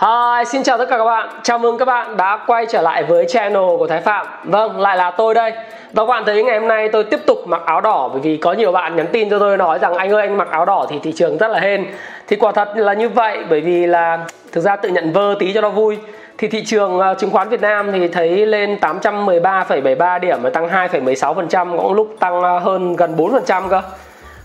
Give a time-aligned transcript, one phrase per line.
[0.00, 1.28] Hi, xin chào tất cả các bạn.
[1.42, 4.26] Chào mừng các bạn đã quay trở lại với channel của Thái Phạm.
[4.44, 5.52] Vâng, lại là tôi đây.
[5.92, 8.36] Và các bạn thấy ngày hôm nay tôi tiếp tục mặc áo đỏ bởi vì
[8.36, 10.86] có nhiều bạn nhắn tin cho tôi nói rằng anh ơi anh mặc áo đỏ
[10.90, 11.86] thì thị trường rất là hên.
[12.26, 14.18] Thì quả thật là như vậy bởi vì là
[14.52, 15.98] thực ra tự nhận vơ tí cho nó vui.
[16.38, 20.68] Thì thị trường à, chứng khoán Việt Nam thì thấy lên 813,73 điểm và tăng
[20.68, 23.82] 2,16%, cũng lúc tăng à, hơn gần 4% cơ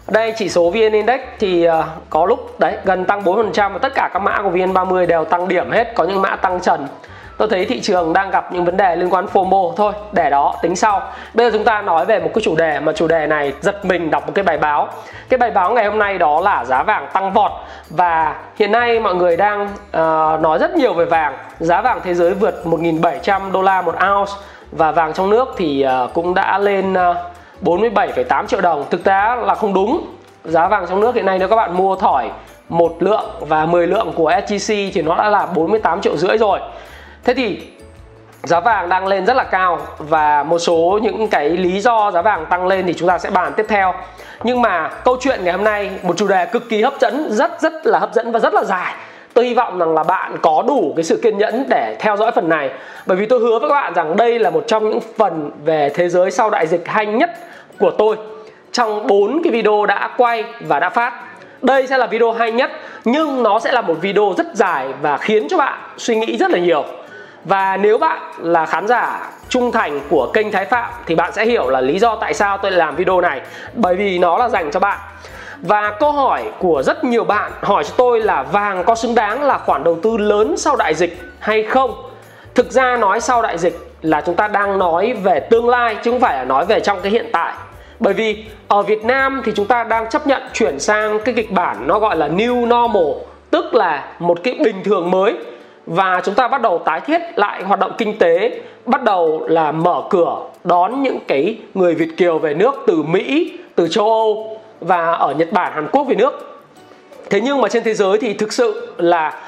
[0.07, 3.93] đây chỉ số VN Index thì à, có lúc đấy gần tăng 4% và tất
[3.95, 6.87] cả các mã của VN30 đều tăng điểm hết, có những mã tăng trần.
[7.37, 10.55] Tôi thấy thị trường đang gặp những vấn đề liên quan FOMO thôi, để đó
[10.61, 11.01] tính sau.
[11.33, 13.85] Bây giờ chúng ta nói về một cái chủ đề mà chủ đề này giật
[13.85, 14.87] mình đọc một cái bài báo.
[15.29, 17.51] Cái bài báo ngày hôm nay đó là giá vàng tăng vọt
[17.89, 21.37] và hiện nay mọi người đang uh, nói rất nhiều về vàng.
[21.59, 24.33] Giá vàng thế giới vượt 1.700 đô la một ounce
[24.71, 27.15] và vàng trong nước thì uh, cũng đã lên uh,
[27.63, 28.85] 47,8 triệu đồng.
[28.89, 30.05] Thực tế là không đúng.
[30.43, 32.29] Giá vàng trong nước hiện nay nếu các bạn mua thỏi
[32.69, 36.59] một lượng và 10 lượng của SGC thì nó đã là 48 triệu rưỡi rồi.
[37.23, 37.67] Thế thì
[38.43, 42.21] giá vàng đang lên rất là cao và một số những cái lý do giá
[42.21, 43.93] vàng tăng lên thì chúng ta sẽ bàn tiếp theo.
[44.43, 47.61] Nhưng mà câu chuyện ngày hôm nay một chủ đề cực kỳ hấp dẫn rất
[47.61, 48.93] rất là hấp dẫn và rất là dài
[49.33, 52.31] tôi hy vọng rằng là bạn có đủ cái sự kiên nhẫn để theo dõi
[52.35, 52.69] phần này.
[53.05, 55.89] Bởi vì tôi hứa với các bạn rằng đây là một trong những phần về
[55.89, 57.29] thế giới sau đại dịch hay nhất
[57.79, 58.15] của tôi.
[58.71, 61.13] Trong bốn cái video đã quay và đã phát,
[61.61, 62.71] đây sẽ là video hay nhất,
[63.05, 66.51] nhưng nó sẽ là một video rất dài và khiến cho bạn suy nghĩ rất
[66.51, 66.83] là nhiều.
[67.45, 71.45] Và nếu bạn là khán giả trung thành của kênh Thái Phạm thì bạn sẽ
[71.45, 73.41] hiểu là lý do tại sao tôi làm video này.
[73.73, 74.97] Bởi vì nó là dành cho bạn
[75.63, 79.43] và câu hỏi của rất nhiều bạn hỏi cho tôi là vàng có xứng đáng
[79.43, 81.93] là khoản đầu tư lớn sau đại dịch hay không?
[82.55, 86.11] Thực ra nói sau đại dịch là chúng ta đang nói về tương lai chứ
[86.11, 87.53] không phải là nói về trong cái hiện tại.
[87.99, 91.51] Bởi vì ở Việt Nam thì chúng ta đang chấp nhận chuyển sang cái kịch
[91.51, 95.33] bản nó gọi là new normal, tức là một cái bình thường mới.
[95.85, 99.71] Và chúng ta bắt đầu tái thiết lại hoạt động kinh tế, bắt đầu là
[99.71, 104.57] mở cửa đón những cái người Việt kiều về nước từ Mỹ, từ châu Âu
[104.83, 106.59] và ở Nhật Bản, Hàn Quốc về nước.
[107.29, 109.41] Thế nhưng mà trên thế giới thì thực sự là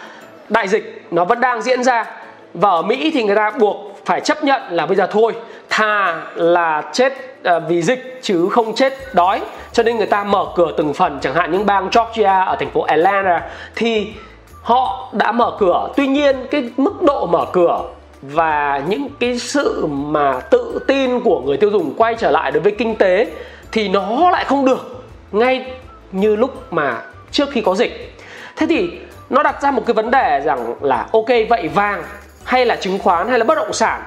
[0.50, 2.06] đại dịch nó vẫn đang diễn ra
[2.54, 5.34] và ở Mỹ thì người ta buộc phải chấp nhận là bây giờ thôi,
[5.70, 7.14] thà là chết
[7.44, 9.42] à, vì dịch chứ không chết đói.
[9.72, 12.72] Cho nên người ta mở cửa từng phần, chẳng hạn những bang Georgia ở thành
[12.72, 13.42] phố Atlanta
[13.76, 14.14] thì
[14.62, 15.90] họ đã mở cửa.
[15.96, 17.82] Tuy nhiên cái mức độ mở cửa
[18.22, 22.62] và những cái sự mà tự tin của người tiêu dùng quay trở lại đối
[22.62, 23.28] với kinh tế
[23.72, 24.95] thì nó lại không được
[25.36, 25.66] ngay
[26.12, 27.02] như lúc mà
[27.32, 28.14] trước khi có dịch.
[28.56, 28.92] Thế thì
[29.30, 32.04] nó đặt ra một cái vấn đề rằng là ok vậy vàng
[32.44, 34.02] hay là chứng khoán hay là bất động sản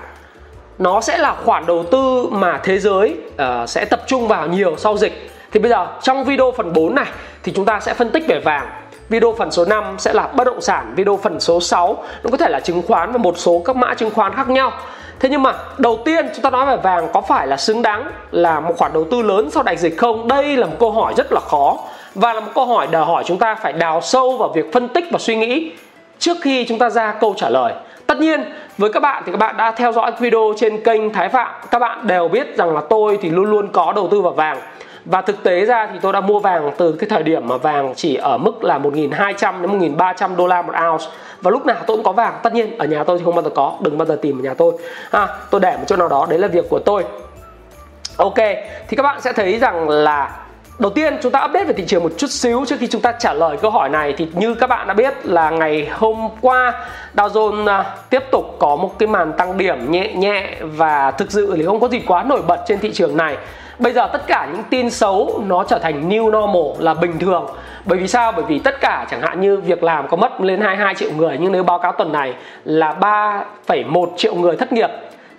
[0.79, 4.77] nó sẽ là khoản đầu tư mà thế giới uh, sẽ tập trung vào nhiều
[4.77, 5.31] sau dịch.
[5.53, 7.07] Thì bây giờ trong video phần 4 này
[7.43, 8.69] thì chúng ta sẽ phân tích về vàng.
[9.09, 12.37] Video phần số 5 sẽ là bất động sản Video phần số 6 nó có
[12.37, 14.73] thể là chứng khoán và một số các mã chứng khoán khác nhau.
[15.21, 18.11] Thế nhưng mà, đầu tiên chúng ta nói về vàng có phải là xứng đáng
[18.31, 20.29] là một khoản đầu tư lớn sau đại dịch không?
[20.29, 21.79] Đây là một câu hỏi rất là khó
[22.15, 24.89] và là một câu hỏi đòi hỏi chúng ta phải đào sâu vào việc phân
[24.89, 25.73] tích và suy nghĩ
[26.19, 27.73] trước khi chúng ta ra câu trả lời.
[28.07, 28.45] Tất nhiên,
[28.79, 31.79] với các bạn thì các bạn đã theo dõi video trên kênh Thái Phạm Các
[31.79, 34.59] bạn đều biết rằng là tôi thì luôn luôn có đầu tư vào vàng
[35.11, 37.93] và thực tế ra thì tôi đã mua vàng từ cái thời điểm mà vàng
[37.97, 41.05] chỉ ở mức là 1.200 đến 1.300 đô la một ounce.
[41.43, 42.35] Và lúc nào tôi cũng có vàng.
[42.43, 43.77] Tất nhiên, ở nhà tôi thì không bao giờ có.
[43.81, 44.73] Đừng bao giờ tìm ở nhà tôi.
[45.11, 46.27] Ha tôi để một chỗ nào đó.
[46.31, 47.05] Đấy là việc của tôi.
[48.17, 48.37] Ok,
[48.89, 50.31] thì các bạn sẽ thấy rằng là
[50.79, 53.13] Đầu tiên chúng ta update về thị trường một chút xíu trước khi chúng ta
[53.13, 54.15] trả lời câu hỏi này.
[54.19, 58.57] Thì như các bạn đã biết là ngày hôm qua, Dow Jones à, tiếp tục
[58.59, 62.01] có một cái màn tăng điểm nhẹ nhẹ và thực sự thì không có gì
[62.07, 63.37] quá nổi bật trên thị trường này.
[63.79, 67.47] Bây giờ tất cả những tin xấu nó trở thành new normal là bình thường.
[67.85, 68.33] Bởi vì sao?
[68.33, 71.37] Bởi vì tất cả chẳng hạn như việc làm có mất lên 22 triệu người
[71.41, 72.35] nhưng nếu báo cáo tuần này
[72.65, 72.97] là
[73.67, 74.91] 3,1 triệu người thất nghiệp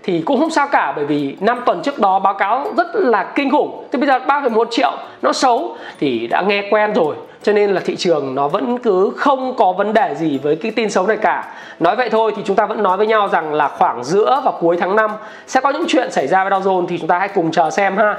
[0.03, 3.23] thì cũng không sao cả bởi vì năm tuần trước đó báo cáo rất là
[3.35, 4.91] kinh khủng thế bây giờ 3,1 triệu
[5.21, 9.13] nó xấu thì đã nghe quen rồi cho nên là thị trường nó vẫn cứ
[9.17, 11.53] không có vấn đề gì với cái tin xấu này cả.
[11.79, 14.51] Nói vậy thôi thì chúng ta vẫn nói với nhau rằng là khoảng giữa và
[14.59, 15.11] cuối tháng 5
[15.47, 17.69] sẽ có những chuyện xảy ra với Dow Jones thì chúng ta hãy cùng chờ
[17.69, 18.15] xem ha.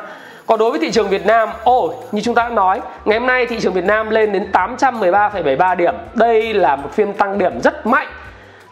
[0.46, 3.26] Còn đối với thị trường Việt Nam ôi như chúng ta đã nói ngày hôm
[3.26, 5.94] nay thị trường Việt Nam lên đến 813,73 điểm.
[6.14, 8.08] Đây là một phiên tăng điểm rất mạnh.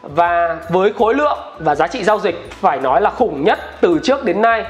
[0.03, 4.01] Và với khối lượng và giá trị giao dịch phải nói là khủng nhất từ
[4.03, 4.65] trước đến nay.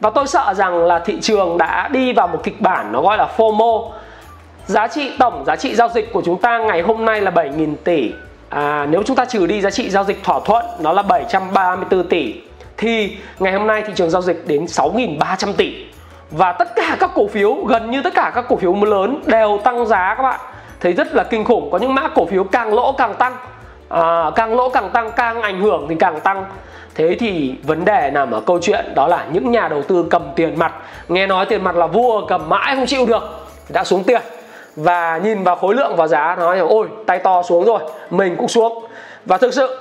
[0.00, 3.18] Và tôi sợ rằng là thị trường đã đi vào một kịch bản nó gọi
[3.18, 3.90] là FOMO
[4.66, 7.74] giá trị tổng giá trị giao dịch của chúng ta ngày hôm nay là 7.000
[7.84, 8.12] tỷ.
[8.48, 12.08] À, nếu chúng ta trừ đi giá trị giao dịch thỏa thuận nó là 734
[12.08, 12.34] tỷ.
[12.76, 15.86] Thì ngày hôm nay thị trường giao dịch đến 6.300 tỷ.
[16.30, 19.60] Và tất cả các cổ phiếu gần như tất cả các cổ phiếu lớn đều
[19.64, 20.40] tăng giá các bạn.
[20.80, 23.36] Thấy rất là kinh khủng có những mã cổ phiếu càng lỗ càng tăng.
[23.88, 26.44] À, càng lỗ càng tăng càng ảnh hưởng thì càng tăng.
[26.94, 30.22] Thế thì vấn đề nằm ở câu chuyện đó là những nhà đầu tư cầm
[30.36, 30.72] tiền mặt.
[31.08, 33.22] Nghe nói tiền mặt là vua cầm mãi không chịu được
[33.68, 34.22] đã xuống tiền
[34.76, 37.80] và nhìn vào khối lượng và giá nói rằng ôi, tay to xuống rồi,
[38.10, 38.86] mình cũng xuống.
[39.24, 39.78] Và thực sự,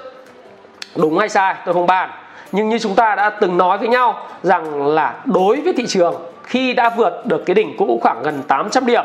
[0.96, 2.10] đúng hay sai, tôi không bàn.
[2.52, 6.16] Nhưng như chúng ta đã từng nói với nhau rằng là đối với thị trường,
[6.44, 9.04] khi đã vượt được cái đỉnh cũ khoảng gần 800 điểm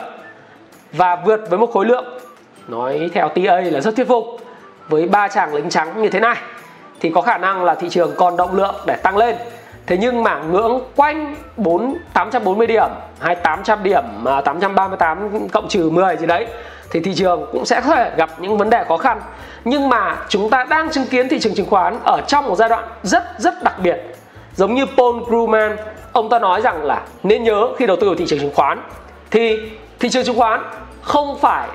[0.93, 2.05] và vượt với một khối lượng,
[2.69, 4.25] nói theo TA là rất thuyết phục,
[4.89, 6.37] với ba chàng lính trắng như thế này,
[7.01, 9.37] thì có khả năng là thị trường còn động lượng để tăng lên.
[9.87, 12.89] Thế nhưng mà ngưỡng quanh 4 840 điểm
[13.21, 16.47] hay 800 điểm à, 838 cộng trừ 10 gì đấy
[16.91, 19.21] thì thị trường cũng sẽ có thể gặp những vấn đề khó khăn.
[19.65, 22.69] Nhưng mà chúng ta đang chứng kiến thị trường chứng khoán ở trong một giai
[22.69, 23.97] đoạn rất rất đặc biệt.
[24.55, 25.77] Giống như Paul Krugman,
[26.13, 28.81] ông ta nói rằng là nên nhớ khi đầu tư vào thị trường chứng khoán
[29.31, 29.59] thì
[30.01, 30.61] thị trường chứng khoán
[31.03, 31.69] không phải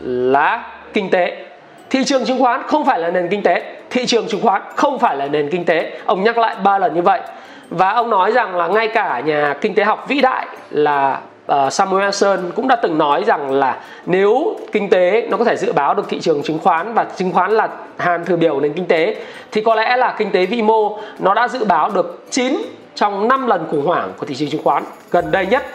[0.00, 1.46] là kinh tế.
[1.90, 4.98] Thị trường chứng khoán không phải là nền kinh tế thị trường chứng khoán không
[4.98, 7.20] phải là nền kinh tế ông nhắc lại ba lần như vậy
[7.70, 11.66] và ông nói rằng là ngay cả nhà kinh tế học vĩ đại là ờ,
[11.66, 13.76] uh, Samuelson cũng đã từng nói rằng là
[14.06, 17.32] nếu kinh tế nó có thể dự báo được thị trường chứng khoán và chứng
[17.32, 19.16] khoán là hàm thừa biểu nền kinh tế
[19.52, 22.56] thì có lẽ là kinh tế vĩ mô nó đã dự báo được 9
[22.94, 25.66] trong 5 lần khủng hoảng của thị trường chứng khoán gần đây nhất.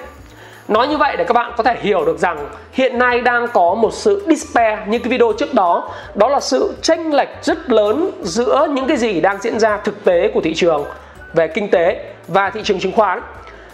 [0.67, 3.75] Nói như vậy để các bạn có thể hiểu được rằng hiện nay đang có
[3.75, 5.89] một sự despair như cái video trước đó.
[6.15, 10.03] Đó là sự chênh lệch rất lớn giữa những cái gì đang diễn ra thực
[10.03, 10.85] tế của thị trường
[11.33, 13.21] về kinh tế và thị trường chứng khoán.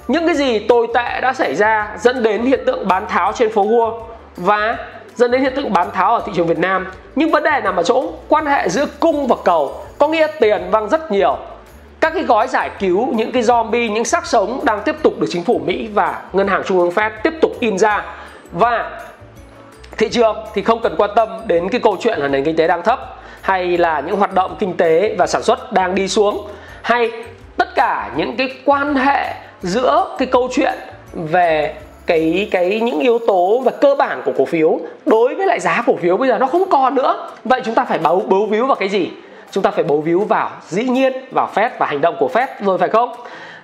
[0.08, 3.52] Những cái gì tồi tệ đã xảy ra dẫn đến hiện tượng bán tháo trên
[3.52, 4.02] phố Wall
[4.38, 4.78] và
[5.16, 6.88] dẫn đến hiện tượng bán tháo ở thị trường Việt Nam.
[7.16, 10.62] Nhưng vấn đề nằm ở chỗ quan hệ giữa cung và cầu có nghĩa tiền
[10.72, 11.38] văng rất nhiều.
[12.00, 15.28] Các cái gói giải cứu, những cái zombie, những xác sống đang tiếp tục được
[15.30, 18.06] chính phủ Mỹ và ngân hàng trung ương Fed tiếp tục in ra.
[18.52, 19.02] Và
[19.98, 22.68] thị trường thì không cần quan tâm đến cái câu chuyện là nền kinh tế
[22.68, 23.00] đang thấp
[23.42, 26.48] hay là những hoạt động kinh tế và sản xuất đang đi xuống
[26.82, 27.12] hay
[27.60, 30.74] tất cả những cái quan hệ giữa cái câu chuyện
[31.14, 31.74] về
[32.06, 35.84] cái cái những yếu tố và cơ bản của cổ phiếu đối với lại giá
[35.88, 37.30] cổ phiếu bây giờ nó không còn nữa.
[37.44, 39.12] Vậy chúng ta phải bấu bấu víu vào cái gì?
[39.52, 42.48] Chúng ta phải bấu víu vào dĩ nhiên, vào phép và hành động của phép
[42.62, 43.12] rồi phải không?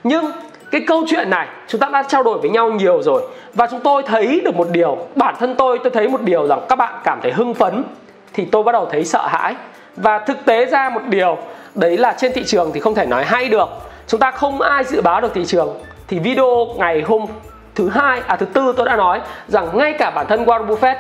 [0.04, 0.26] Nhưng
[0.72, 3.22] cái câu chuyện này chúng ta đã trao đổi với nhau nhiều rồi
[3.54, 6.60] và chúng tôi thấy được một điều, bản thân tôi tôi thấy một điều rằng
[6.70, 7.84] các bạn cảm thấy hưng phấn
[8.34, 9.56] thì tôi bắt đầu thấy sợ hãi.
[9.96, 11.38] Và thực tế ra một điều
[11.76, 13.70] đấy là trên thị trường thì không thể nói hay được.
[14.08, 15.78] Chúng ta không ai dự báo được thị trường.
[16.08, 17.26] Thì video ngày hôm
[17.76, 20.96] thứ hai à thứ tư tôi đã nói rằng ngay cả bản thân Warren Buffett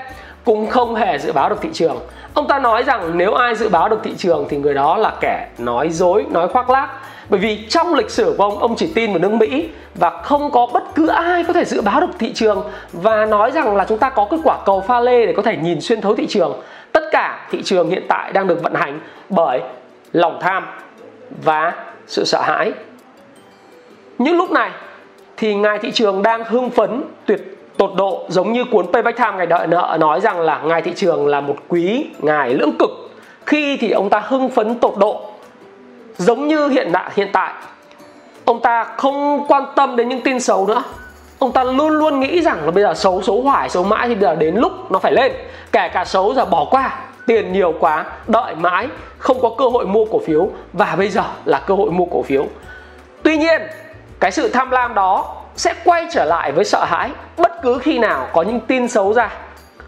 [0.45, 1.99] cũng không hề dự báo được thị trường.
[2.33, 5.13] Ông ta nói rằng nếu ai dự báo được thị trường thì người đó là
[5.21, 6.89] kẻ nói dối, nói khoác lác.
[7.29, 10.51] Bởi vì trong lịch sử của ông ông chỉ tin vào nước Mỹ và không
[10.51, 12.63] có bất cứ ai có thể dự báo được thị trường
[12.93, 15.57] và nói rằng là chúng ta có cái quả cầu pha lê để có thể
[15.57, 16.61] nhìn xuyên thấu thị trường.
[16.91, 19.61] Tất cả thị trường hiện tại đang được vận hành bởi
[20.15, 20.65] lòng tham
[21.43, 21.73] và
[22.07, 22.71] sự sợ hãi.
[24.17, 24.71] Những lúc này
[25.37, 27.41] thì ngài thị trường đang hưng phấn, tuyệt,
[27.77, 30.91] tột độ, giống như cuốn Payback Time ngày đợi nợ nói rằng là ngài thị
[30.95, 32.89] trường là một quý ngài lưỡng cực.
[33.45, 35.29] Khi thì ông ta hưng phấn tột độ,
[36.17, 37.53] giống như hiện đại, hiện tại.
[38.45, 40.83] Ông ta không quan tâm đến những tin xấu nữa.
[41.39, 44.15] Ông ta luôn luôn nghĩ rằng là bây giờ xấu xấu hoài, xấu mãi thì
[44.15, 45.31] bây giờ đến lúc nó phải lên,
[45.71, 49.85] kể cả xấu giờ bỏ qua tiền nhiều quá, đợi mãi, không có cơ hội
[49.85, 50.49] mua cổ phiếu.
[50.73, 52.45] Và bây giờ là cơ hội mua cổ phiếu.
[53.23, 53.61] Tuy nhiên,
[54.19, 57.99] cái sự tham lam đó sẽ quay trở lại với sợ hãi bất cứ khi
[57.99, 59.29] nào có những tin xấu ra.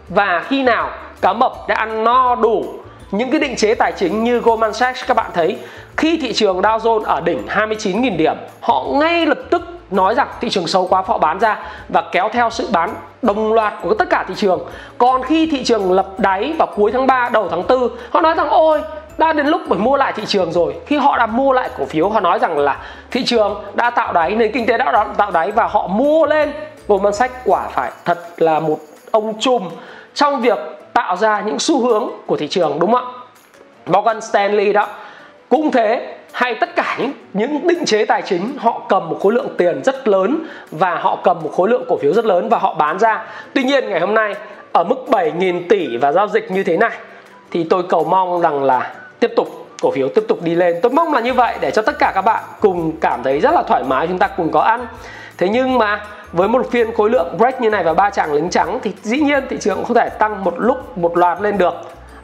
[0.08, 0.90] Và khi nào
[1.20, 2.64] cá mập đã ăn no đủ
[3.10, 5.58] những cái định chế tài chính như Goldman Sachs, các bạn thấy,
[5.96, 10.28] khi thị trường Dow Jones ở đỉnh 29.000 điểm, họ ngay lập tức nói rằng
[10.40, 12.90] thị trường xấu quá, họ bán ra và kéo theo sự bán
[13.22, 14.60] đồng loạt của tất cả thị trường.
[14.98, 18.34] Còn khi thị trường lập đáy vào cuối tháng 3 đầu tháng 4 họ nói
[18.34, 18.82] rằng, ôi,
[19.18, 20.74] đã đến lúc phải mua lại thị trường rồi.
[20.86, 22.76] Khi họ đã mua lại cổ phiếu, họ nói rằng là
[23.10, 26.52] thị trường đã tạo đáy, nền kinh tế đã tạo đáy và họ mua lên.
[26.88, 28.78] Goldman Sachs quả phải thật là một
[29.10, 29.70] ông trùm
[30.14, 30.58] trong việc
[30.92, 33.12] tạo ra những xu hướng của thị trường, đúng không ạ?
[33.86, 34.86] Morgan Stanley đó,
[35.48, 39.32] cũng thế hay tất cả những những định chế tài chính họ cầm một khối
[39.32, 42.58] lượng tiền rất lớn và họ cầm một khối lượng cổ phiếu rất lớn và
[42.58, 43.24] họ bán ra.
[43.54, 44.34] Tuy nhiên ngày hôm nay
[44.72, 46.92] ở mức 7.000 tỷ và giao dịch như thế này
[47.50, 49.48] thì tôi cầu mong rằng là tiếp tục
[49.82, 50.76] cổ phiếu tiếp tục đi lên.
[50.82, 53.54] Tôi mong là như vậy để cho tất cả các bạn cùng cảm thấy rất
[53.54, 54.86] là thoải mái chúng ta cùng có ăn.
[55.38, 58.50] Thế nhưng mà với một phiên khối lượng break như này và ba chàng lính
[58.50, 61.58] trắng thì dĩ nhiên thị trường cũng không thể tăng một lúc một loạt lên
[61.58, 61.74] được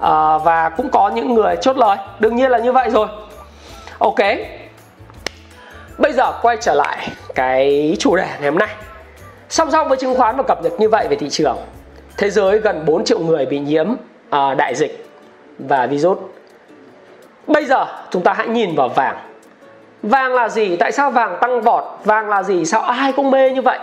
[0.00, 3.06] à, và cũng có những người chốt lời đương nhiên là như vậy rồi
[3.98, 4.18] ok.
[5.98, 8.68] Bây giờ quay trở lại cái chủ đề ngày hôm nay.
[9.48, 11.56] Song song với chứng khoán và cập nhật như vậy về thị trường
[12.16, 15.06] thế giới gần 4 triệu người bị nhiễm uh, đại dịch
[15.58, 16.18] và virus.
[17.46, 19.16] Bây giờ chúng ta hãy nhìn vào vàng.
[20.02, 20.76] Vàng là gì?
[20.76, 21.84] Tại sao vàng tăng vọt?
[22.04, 22.64] Vàng là gì?
[22.64, 23.78] Sao ai cũng mê như vậy?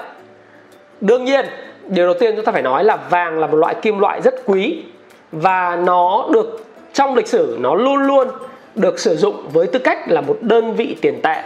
[1.01, 1.45] Đương nhiên
[1.87, 4.33] điều đầu tiên chúng ta phải nói là vàng là một loại kim loại rất
[4.45, 4.83] quý
[5.31, 8.27] và nó được trong lịch sử nó luôn luôn
[8.75, 11.43] được sử dụng với tư cách là một đơn vị tiền tệ.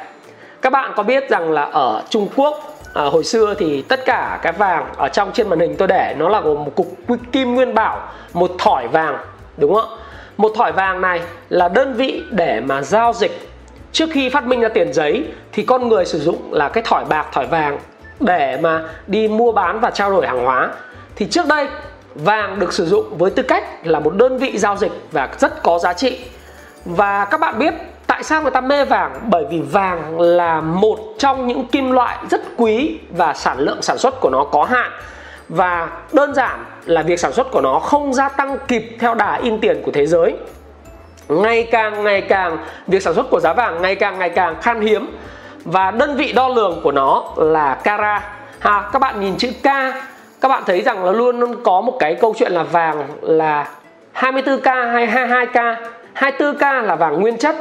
[0.62, 4.40] Các bạn có biết rằng là ở Trung Quốc à, hồi xưa thì tất cả
[4.42, 6.88] cái vàng ở trong trên màn hình tôi để nó là gồm một cục
[7.32, 9.18] kim nguyên bảo một thỏi vàng
[9.58, 9.98] đúng không
[10.38, 13.50] một thỏi vàng này là đơn vị để mà giao dịch.
[13.92, 17.06] Trước khi phát minh ra tiền giấy thì con người sử dụng là cái thỏi
[17.06, 17.80] bạc thỏi vàng
[18.20, 20.70] để mà đi mua bán và trao đổi hàng hóa.
[21.16, 21.68] Thì trước đây
[22.16, 25.64] vàng được sử dụng với tư cách là một đơn vị giao dịch và rất
[25.64, 26.20] có giá trị
[26.86, 27.74] và các bạn biết
[28.08, 29.12] tại sao người ta mê vàng?
[29.30, 33.98] Bởi vì vàng là một trong những kim loại rất quý và sản lượng sản
[33.98, 34.92] xuất của nó có hạn.
[35.50, 39.40] Và đơn giản là việc sản xuất của nó không gia tăng kịp theo đà
[39.44, 40.36] in tiền của thế giới.
[41.28, 44.82] Ngày càng ngày càng, việc sản xuất của giá vàng ngày càng ngày càng khan
[44.82, 45.18] hiếm.
[45.66, 48.24] Và đơn vị đo lường của nó là cara.
[48.60, 49.66] Ha, các bạn nhìn chữ K,
[50.42, 53.68] các bạn thấy rằng là luôn luôn có một cái câu chuyện là vàng là
[54.16, 55.76] 24K hay 22K
[56.16, 57.56] 24K là vàng nguyên chất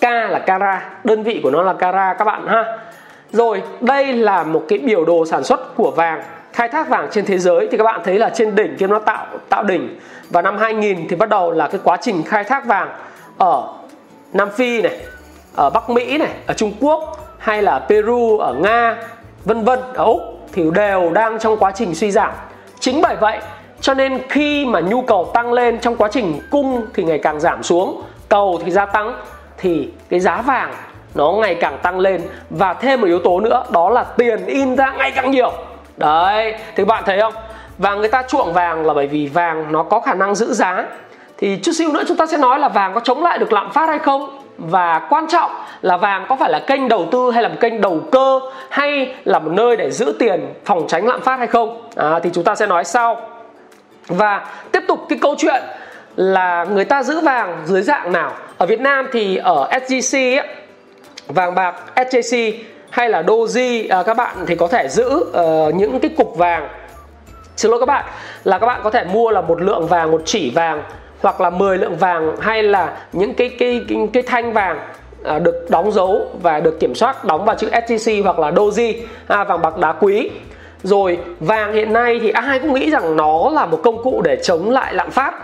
[0.00, 0.90] K là cara.
[1.04, 2.78] Đơn vị của nó là cara các bạn ha.
[3.32, 7.24] Rồi, đây là một cái biểu đồ sản xuất của vàng, khai thác vàng trên
[7.24, 7.68] thế giới.
[7.70, 9.98] Thì các bạn thấy là trên đỉnh kia nó tạo tạo đỉnh.
[10.30, 12.88] Và năm 2000 thì bắt đầu là cái quá trình khai thác vàng
[13.38, 13.62] ở
[14.32, 14.98] Nam Phi này,
[15.56, 17.00] ở Bắc Mỹ này, ở Trung Quốc,
[17.38, 18.96] hay là Peru, ở Nga,
[19.44, 20.20] vân vân, ở Úc,
[20.52, 22.32] thì đều đang trong quá trình suy giảm.
[22.80, 23.38] Chính bởi vậy
[23.80, 27.40] cho nên khi mà nhu cầu tăng lên trong quá trình cung thì ngày càng
[27.40, 29.14] giảm xuống cầu thì gia tăng
[29.58, 30.74] thì cái giá vàng
[31.14, 32.22] nó ngày càng tăng lên.
[32.50, 35.52] Và thêm một yếu tố nữa đó là tiền in ra ngày càng nhiều.
[35.96, 37.34] Đấy thì bạn thấy không?
[37.78, 40.84] Và người ta chuộng vàng là bởi vì vàng nó có khả năng giữ giá.
[41.38, 43.70] Thì chút xíu nữa chúng ta sẽ nói là vàng có chống lại được lạm
[43.70, 44.38] phát hay không.
[44.58, 45.50] Và quan trọng
[45.82, 49.14] là vàng có phải là kênh đầu tư hay là một kênh đầu cơ hay
[49.24, 51.88] là một nơi để giữ tiền phòng tránh lạm phát hay không?
[51.96, 53.16] À, thì chúng ta sẽ nói sau
[54.10, 55.62] và tiếp tục cái câu chuyện
[56.16, 58.32] là người ta giữ vàng dưới dạng nào.
[58.58, 60.46] Ở Việt Nam thì ở SGC ấy,
[61.28, 62.52] vàng bạc SJC
[62.90, 66.68] hay là Doji à, các bạn thì có thể giữ uh, những cái cục vàng.
[67.56, 68.04] Xin lỗi các bạn
[68.44, 70.82] là các bạn có thể mua là một lượng vàng một chỉ vàng
[71.20, 74.78] hoặc là 10 lượng vàng hay là những cái cái cái, cái thanh vàng
[75.24, 78.94] à, được đóng dấu và được kiểm soát đóng vào chữ SJC hoặc là Doji
[79.26, 80.30] à, vàng bạc đá quý
[80.82, 84.38] rồi vàng hiện nay thì ai cũng nghĩ rằng nó là một công cụ để
[84.42, 85.34] chống lại lạm phát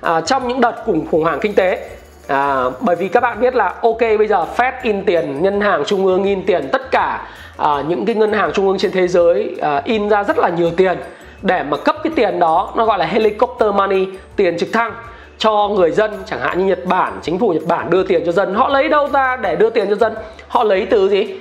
[0.00, 1.88] à, trong những đợt khủng khủng hoảng kinh tế.
[2.26, 5.84] À, bởi vì các bạn biết là ok bây giờ Fed in tiền ngân hàng
[5.86, 9.08] trung ương in tiền tất cả à, những cái ngân hàng trung ương trên thế
[9.08, 10.98] giới à, in ra rất là nhiều tiền.
[11.42, 14.06] Để mà cấp cái tiền đó nó gọi là helicopter money
[14.36, 14.92] tiền trực thăng
[15.38, 18.32] cho người dân chẳng hạn như Nhật Bản chính phủ Nhật Bản đưa tiền cho
[18.32, 18.54] dân.
[18.54, 20.14] Họ lấy đâu ra để đưa tiền cho dân?
[20.48, 21.36] Họ lấy từ gì?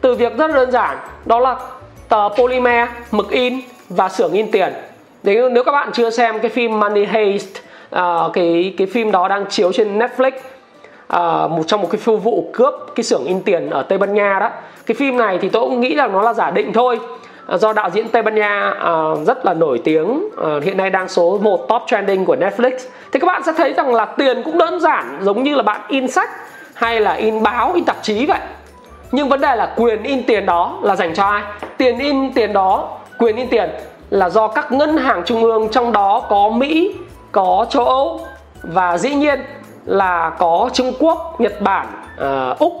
[0.00, 1.56] Từ việc rất đơn giản đó là
[2.08, 4.72] tờ polymer mực in và xưởng in tiền.
[5.22, 7.48] Nếu nếu các bạn chưa xem cái phim Money Heist
[7.94, 12.16] uh, cái cái phim đó đang chiếu trên Netflix uh, một trong một cái phu
[12.16, 14.50] vụ cướp cái xưởng in tiền ở Tây Ban Nha đó
[14.86, 17.00] cái phim này thì tôi cũng nghĩ rằng nó là giả định thôi.
[17.54, 20.90] Uh, do đạo diễn Tây Ban Nha uh, rất là nổi tiếng uh, hiện nay
[20.90, 22.72] đang số 1 top trending của Netflix.
[23.12, 25.80] Thì các bạn sẽ thấy rằng là tiền cũng đơn giản giống như là bạn
[25.88, 26.30] in sách
[26.74, 28.38] hay là in báo in tạp chí vậy
[29.12, 31.42] nhưng vấn đề là quyền in tiền đó là dành cho ai?
[31.76, 33.70] Tiền in tiền đó quyền in tiền
[34.10, 36.94] là do các ngân hàng trung ương trong đó có Mỹ
[37.32, 38.20] có châu Âu
[38.62, 39.40] và dĩ nhiên
[39.84, 42.72] là có Trung Quốc, Nhật Bản, uh, Úc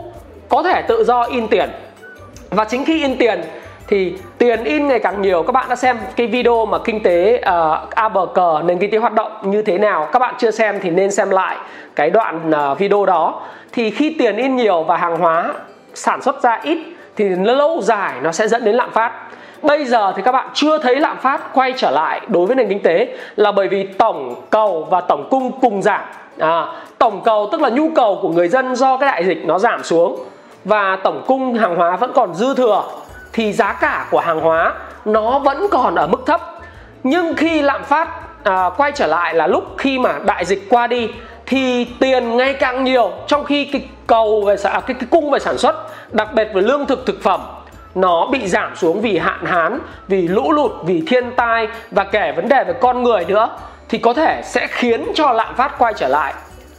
[0.48, 1.70] có thể tự do in tiền.
[2.50, 3.42] Và chính khi in tiền
[3.88, 5.42] thì tiền in ngày càng nhiều.
[5.42, 8.90] Các bạn đã xem cái video mà kinh tế uh, a bờ cờ nền kinh
[8.90, 10.08] tế hoạt động như thế nào?
[10.12, 11.56] Các bạn chưa xem thì nên xem lại
[11.96, 13.40] cái đoạn uh, video đó.
[13.72, 15.54] Thì khi tiền in nhiều và hàng hóa
[15.96, 16.78] sản xuất ra ít
[17.16, 19.12] thì lâu dài nó sẽ dẫn đến lạm phát.
[19.62, 22.68] Bây giờ thì các bạn chưa thấy lạm phát quay trở lại đối với nền
[22.68, 26.00] kinh tế là bởi vì tổng cầu và tổng cung cùng giảm.
[26.38, 26.66] À,
[26.98, 29.82] tổng cầu tức là nhu cầu của người dân do cái đại dịch nó giảm
[29.82, 30.24] xuống
[30.64, 32.82] và tổng cung hàng hóa vẫn còn dư thừa
[33.32, 34.74] thì giá cả của hàng hóa
[35.04, 36.40] nó vẫn còn ở mức thấp.
[37.02, 38.08] Nhưng khi lạm phát
[38.44, 41.10] à, quay trở lại là lúc khi mà đại dịch qua đi
[41.46, 45.38] thì tiền ngày càng nhiều trong khi cái cầu về à, cái, cái cung về
[45.38, 45.74] sản xuất
[46.12, 47.40] đặc biệt về lương thực thực phẩm
[47.94, 52.32] nó bị giảm xuống vì hạn hán vì lũ lụt vì thiên tai và kể
[52.36, 53.48] vấn đề về con người nữa
[53.88, 56.34] thì có thể sẽ khiến cho lạm phát quay trở lại.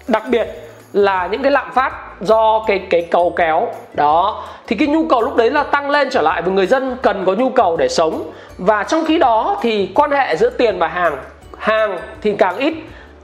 [0.07, 0.47] Đặc biệt
[0.93, 3.67] là những cái lạm phát do cái cái cầu kéo.
[3.93, 4.43] Đó.
[4.67, 7.24] Thì cái nhu cầu lúc đấy là tăng lên trở lại và người dân cần
[7.25, 8.31] có nhu cầu để sống.
[8.57, 11.17] Và trong khi đó thì quan hệ giữa tiền và hàng
[11.57, 12.74] hàng thì càng ít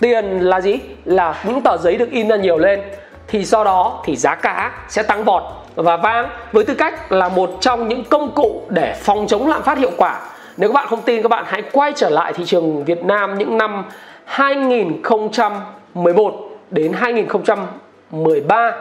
[0.04, 0.80] tiền là gì?
[1.06, 2.82] Là những tờ giấy được in ra nhiều lên,
[3.28, 5.44] thì do đó thì giá cả sẽ tăng vọt
[5.76, 9.64] và vàng với tư cách là một trong những công cụ để phòng chống lạm
[9.64, 10.22] phát hiệu quả,
[10.58, 13.38] nếu các bạn không tin các bạn hãy quay trở lại thị trường Việt Nam
[13.38, 13.86] những năm
[14.26, 18.72] 2011 đến 2013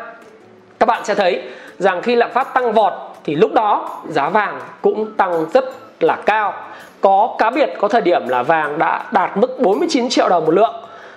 [0.78, 1.42] các bạn sẽ thấy
[1.78, 2.92] rằng khi lạm phát tăng vọt
[3.24, 5.64] thì lúc đó giá vàng cũng tăng rất
[6.00, 6.54] là cao.
[7.00, 10.54] Có cá biệt có thời điểm là vàng đã đạt mức 49 triệu đồng một
[10.54, 10.74] lượng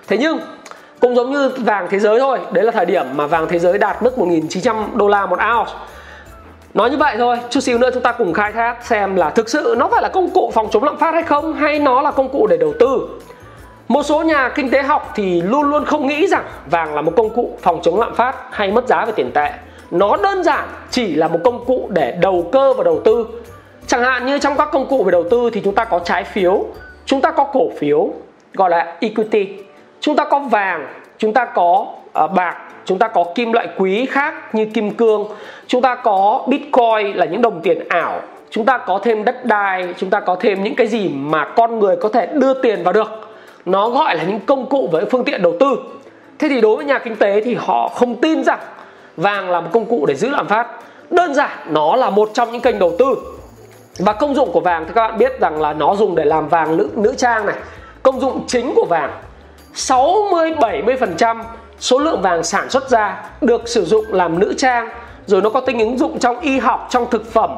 [0.08, 0.38] thế nhưng
[1.00, 3.78] cũng giống như vàng thế giới thôi đấy là thời điểm mà vàng thế giới
[3.78, 5.72] đạt mức 1.900 đô la một ounce
[6.76, 9.48] Nói như vậy thôi, chút xíu nữa chúng ta cùng khai thác xem là thực
[9.48, 12.10] sự nó phải là công cụ phòng chống lạm phát hay không hay nó là
[12.10, 13.08] công cụ để đầu tư.
[13.88, 17.12] Một số nhà kinh tế học thì luôn luôn không nghĩ rằng vàng là một
[17.16, 19.50] công cụ phòng chống lạm phát hay mất giá về tiền tệ.
[19.90, 23.26] Nó đơn giản chỉ là một công cụ để đầu cơ và đầu tư.
[23.86, 26.24] Chẳng hạn như trong các công cụ về đầu tư thì chúng ta có trái
[26.24, 26.64] phiếu,
[27.04, 28.10] chúng ta có cổ phiếu
[28.54, 29.48] gọi là equity,
[30.06, 30.86] chúng ta có vàng,
[31.18, 31.86] chúng ta có
[32.24, 35.28] uh, bạc chúng ta có kim loại quý khác như kim cương
[35.66, 38.20] chúng ta có bitcoin là những đồng tiền ảo
[38.50, 41.78] chúng ta có thêm đất đai chúng ta có thêm những cái gì mà con
[41.78, 43.08] người có thể đưa tiền vào được.
[43.64, 45.76] Nó gọi là những công cụ với phương tiện đầu tư.
[46.38, 48.58] Thế thì đối với nhà kinh tế thì họ không tin rằng
[49.16, 50.66] vàng là một công cụ để giữ lạm phát.
[51.10, 53.14] Đơn giản nó là một trong những kênh đầu tư.
[53.98, 56.48] Và công dụng của vàng thì các bạn biết rằng là nó dùng để làm
[56.48, 57.56] vàng nữ, nữ trang này
[58.02, 59.10] công dụng chính của vàng.
[59.76, 61.42] 60 70%
[61.78, 64.88] số lượng vàng sản xuất ra được sử dụng làm nữ trang
[65.26, 67.50] rồi nó có tính ứng dụng trong y học trong thực phẩm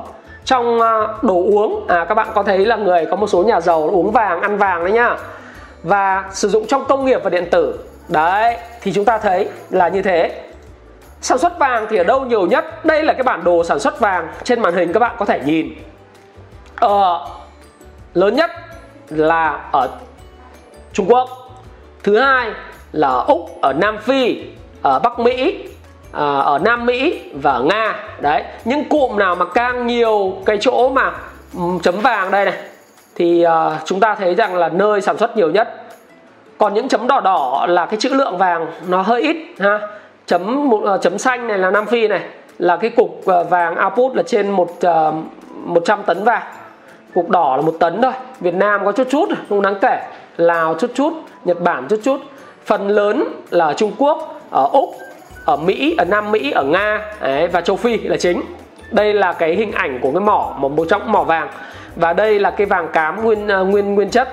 [0.44, 1.86] trong à, đồ uống.
[1.88, 4.58] À các bạn có thấy là người có một số nhà giàu uống vàng ăn
[4.58, 5.16] vàng đấy nhá
[5.82, 7.78] và sử dụng trong công nghiệp và điện tử.
[8.08, 10.42] Đấy thì chúng ta thấy là như thế.
[11.20, 12.84] Sản xuất vàng thì ở đâu nhiều nhất?
[12.84, 15.40] Đây là cái bản đồ sản xuất vàng trên màn hình các bạn có thể
[15.44, 15.74] nhìn.
[16.76, 17.26] Ờ,
[18.14, 18.50] lớn nhất
[19.08, 19.88] là ở
[20.92, 21.47] Trung Quốc
[22.02, 22.50] thứ hai
[22.92, 24.42] là ở úc ở nam phi,
[24.82, 25.64] ở bắc mỹ
[26.12, 27.94] à, ở nam mỹ và ở nga.
[28.20, 31.12] Đấy, những cụm nào mà càng nhiều cái chỗ mà
[31.82, 32.54] chấm vàng đây này,
[33.14, 35.84] thì à, chúng ta thấy rằng là nơi sản xuất nhiều nhất.
[36.58, 39.80] Còn những chấm đỏ đỏ là cái chữ lượng vàng nó hơi ít, ha.
[40.26, 42.20] Chấm à, chấm xanh này là nam phi này,
[42.58, 44.70] là cái cục vàng output là trên một
[45.64, 46.42] 100 tấn vàng.
[47.14, 48.12] Cục đỏ là một tấn thôi.
[48.40, 50.02] Việt Nam có chút chút, không đáng kể.
[50.36, 51.12] Lào chút chút.
[51.44, 52.20] Nhật Bản chút chút.
[52.66, 54.94] Phần lớn là ở Trung Quốc ở Úc
[55.44, 58.42] ở Mỹ ở Nam Mỹ ở Nga đấy, và châu Phi là chính.
[58.90, 61.48] Đây là cái hình ảnh của cái mỏ một một trong mỏ vàng.
[61.96, 64.28] Và đây là cái vàng cám nguyên ờ, nguyên nguyên chất.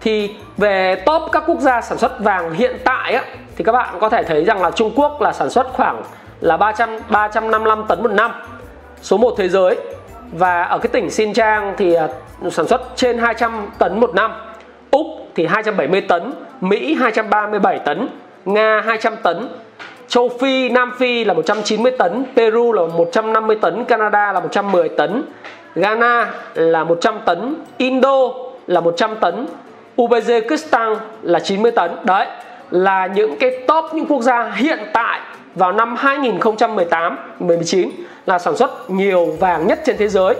[0.00, 3.24] Thì về top các quốc gia sản xuất vàng hiện tại á,
[3.56, 6.02] thì các bạn có thể thấy rằng là Trung Quốc là sản xuất khoảng
[6.40, 8.32] là 300 355 tấn một năm
[9.02, 9.76] số 1 thế giới.
[10.32, 12.08] Và ở cái tỉnh Xinjiang thì ờ,
[12.50, 14.32] sản xuất trên 200 tấn một năm.
[14.90, 18.08] Úc thì 270 tấn, Mỹ 237 tấn,
[18.44, 19.48] Nga 200 tấn,
[20.08, 25.22] Châu Phi, Nam Phi là 190 tấn, Peru là 150 tấn, Canada là 110 tấn,
[25.74, 28.28] Ghana là 100 tấn, Indo
[28.66, 29.46] là 100 tấn,
[29.96, 31.90] Uzbekistan là 90 tấn.
[32.04, 32.26] Đấy
[32.70, 35.20] là những cái top những quốc gia hiện tại
[35.54, 37.90] vào năm 2018 19
[38.26, 40.34] là sản xuất nhiều vàng nhất trên thế giới.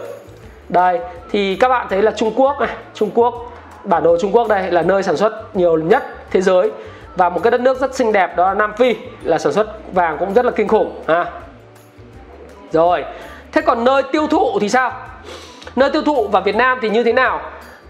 [0.69, 0.99] Đây
[1.31, 3.50] thì các bạn thấy là Trung Quốc này, Trung Quốc
[3.85, 6.71] bản đồ Trung Quốc đây là nơi sản xuất nhiều nhất thế giới.
[7.17, 9.95] Và một cái đất nước rất xinh đẹp đó là Nam Phi là sản xuất
[9.95, 11.03] vàng cũng rất là kinh khủng.
[11.07, 11.27] À.
[12.73, 13.05] rồi.
[13.53, 14.93] Thế còn nơi tiêu thụ thì sao?
[15.77, 17.41] Nơi tiêu thụ và Việt Nam thì như thế nào?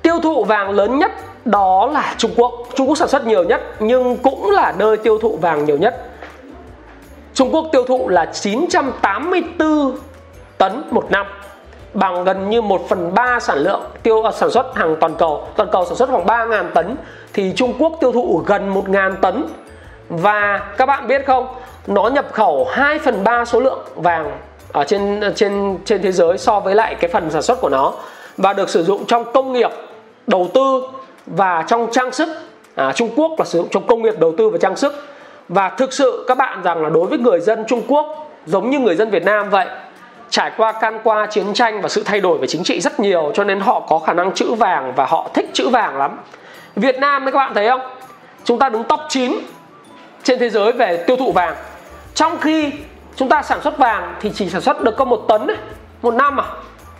[0.02, 1.12] Tiêu thụ vàng lớn nhất
[1.44, 2.52] đó là Trung Quốc.
[2.74, 6.06] Trung Quốc sản xuất nhiều nhất nhưng cũng là nơi tiêu thụ vàng nhiều nhất.
[7.34, 9.96] Trung Quốc tiêu thụ là 984
[10.58, 11.26] tấn một năm
[11.94, 15.48] bằng gần như 1 phần 3 sản lượng tiêu uh, sản xuất hàng toàn cầu.
[15.56, 16.96] Toàn cầu sản xuất khoảng 3.000 tấn
[17.32, 19.44] thì Trung Quốc tiêu thụ gần 1.000 tấn.
[20.08, 21.46] Và các bạn biết không
[21.86, 24.38] nó nhập khẩu 2 phần 3 số lượng vàng
[24.72, 27.92] ở trên trên trên thế giới so với lại cái phần sản xuất của nó.
[28.36, 29.70] Và được sử dụng trong công nghiệp
[30.26, 30.82] đầu tư
[31.26, 32.28] và trong trang sức.
[32.74, 34.94] À, Trung Quốc là sử dụng trong công nghiệp đầu tư và trang sức.
[35.48, 38.78] Và thực sự các bạn rằng là đối với người dân Trung Quốc giống như
[38.78, 39.66] người dân Việt Nam vậy
[40.30, 43.32] trải qua can qua chiến tranh và sự thay đổi về chính trị rất nhiều
[43.34, 46.18] cho nên họ có khả năng chữ vàng và họ thích chữ vàng lắm.
[46.76, 47.80] Việt Nam đấy các bạn thấy không?
[48.44, 49.32] Chúng ta đứng top 9
[50.22, 51.54] trên thế giới về tiêu thụ vàng.
[52.14, 52.70] Trong khi
[53.16, 55.56] chúng ta sản xuất vàng thì chỉ sản xuất được có một tấn ấy,
[56.02, 56.46] một năm à.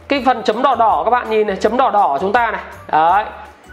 [0.09, 2.51] Cái phần chấm đỏ đỏ các bạn nhìn này chấm đỏ đỏ của chúng ta
[2.51, 2.61] này.
[2.93, 3.25] Đấy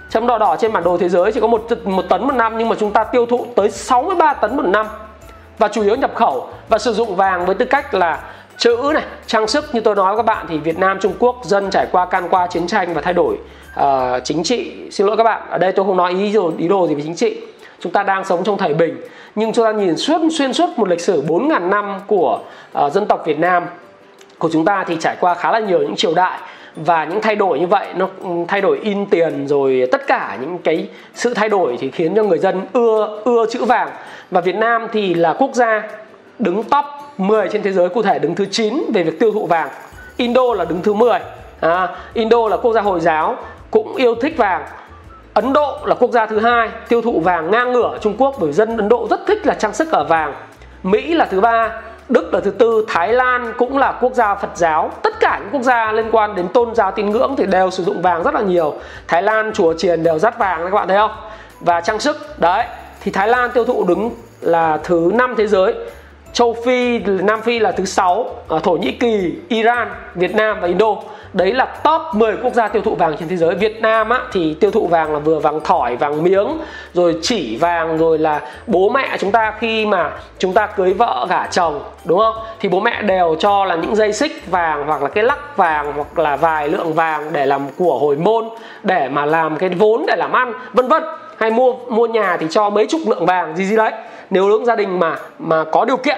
[0.09, 2.57] chấm đỏ đỏ trên bản đồ thế giới chỉ có một một tấn một năm
[2.57, 4.87] nhưng mà chúng ta tiêu thụ tới 63 tấn một năm.
[5.57, 8.19] Và chủ yếu nhập khẩu và sử dụng vàng với tư cách là
[8.57, 9.75] chữ này trang sức.
[9.75, 12.27] Như tôi nói với các bạn thì Việt Nam Trung Quốc dân trải qua can
[12.29, 13.37] qua chiến tranh và thay đổi
[13.79, 14.71] uh, chính trị.
[14.91, 17.01] Xin lỗi các bạn ở đây tôi không nói ý đồ ý đồ gì về
[17.03, 17.41] chính trị.
[17.79, 18.97] Chúng ta đang sống trong thời bình
[19.35, 22.39] nhưng chúng ta nhìn suốt xuyên suốt một lịch sử 4.000 năm của
[22.85, 23.65] uh, dân tộc Việt Nam
[24.37, 26.39] của chúng ta thì trải qua khá là nhiều những triều đại
[26.75, 27.87] và những thay đổi như vậy.
[27.95, 31.91] Nó ừ, thay đổi in tiền rồi tất cả những cái sự thay đổi thì
[31.91, 33.89] khiến cho người dân ưa ưa chữ vàng.
[34.31, 35.83] Và Việt Nam thì là quốc gia
[36.39, 36.85] đứng top
[37.17, 39.69] 10 trên thế giới cụ thể đứng thứ 9 về việc tiêu thụ vàng
[40.17, 41.19] Indo là đứng thứ 10
[41.59, 43.35] à, Indo là quốc gia Hồi giáo
[43.71, 44.65] cũng yêu thích vàng
[45.33, 48.51] Ấn Độ là quốc gia thứ hai tiêu thụ vàng ngang ngửa Trung Quốc bởi
[48.51, 50.33] dân Ấn Độ rất thích là trang sức ở vàng
[50.83, 54.49] Mỹ là thứ ba Đức là thứ tư, Thái Lan cũng là quốc gia Phật
[54.55, 54.91] giáo.
[55.03, 57.83] Tất cả những quốc gia liên quan đến tôn giáo tín ngưỡng thì đều sử
[57.83, 58.73] dụng vàng rất là nhiều.
[59.07, 61.11] Thái Lan chùa chiền đều dắt vàng các bạn thấy không?
[61.59, 62.39] Và trang sức.
[62.39, 62.65] Đấy,
[63.01, 65.73] thì Thái Lan tiêu thụ đứng là thứ năm thế giới.
[66.37, 70.67] Châu Phi, Nam Phi là thứ sáu, à, Thổ Nhĩ Kỳ, Iran, Việt Nam và
[70.67, 70.95] Indo.
[71.33, 73.55] Đấy là top 10 quốc gia tiêu thụ vàng trên thế giới.
[73.55, 76.47] Việt Nam á, thì tiêu thụ vàng là vừa vàng thỏi vàng miếng
[76.93, 81.25] rồi chỉ vàng rồi là bố mẹ chúng ta khi mà chúng ta cưới vợ
[81.29, 82.35] gả chồng đúng không?
[82.59, 85.93] Thì bố mẹ đều cho là những dây xích vàng hoặc là cái lắc vàng
[85.95, 88.49] hoặc là vài lượng vàng để làm của hồi môn
[88.83, 91.03] để mà làm cái vốn để làm ăn vân vân.
[91.37, 93.91] Hay mua mua nhà thì cho mấy chục lượng vàng gì gì đấy
[94.29, 96.17] nếu những gia đình mà mà có điều kiện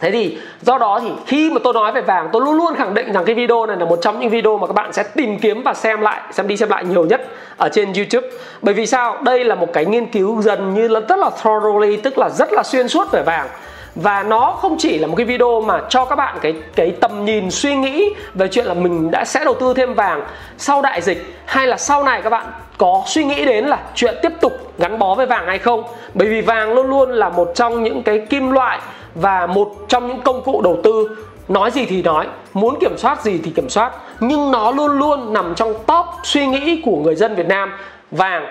[0.00, 2.94] Thế thì do đó thì khi mà tôi nói về vàng, tôi luôn luôn khẳng
[2.94, 5.38] định rằng cái video này là một trong những video mà các bạn sẽ tìm
[5.38, 7.20] kiếm và xem lại, xem đi xem lại nhiều nhất
[7.56, 8.28] ở trên YouTube.
[8.62, 9.16] Bởi vì sao?
[9.22, 12.52] Đây là một cái nghiên cứu dần như là rất là thoroughly, tức là rất
[12.52, 13.48] là xuyên suốt về vàng
[13.94, 17.24] và nó không chỉ là một cái video mà cho các bạn cái cái tầm
[17.24, 20.24] nhìn, suy nghĩ về chuyện là mình đã sẽ đầu tư thêm vàng
[20.58, 22.46] sau đại dịch, hay là sau này các bạn
[22.78, 25.84] có suy nghĩ đến là chuyện tiếp tục gắn bó với vàng hay không.
[26.14, 28.78] Bởi vì vàng luôn luôn là một trong những cái kim loại
[29.14, 31.16] và một trong những công cụ đầu tư.
[31.48, 33.92] Nói gì thì nói muốn kiểm soát gì thì kiểm soát.
[34.20, 37.72] Nhưng nó luôn luôn nằm trong top suy nghĩ của người dân Việt Nam.
[38.10, 38.46] Vàng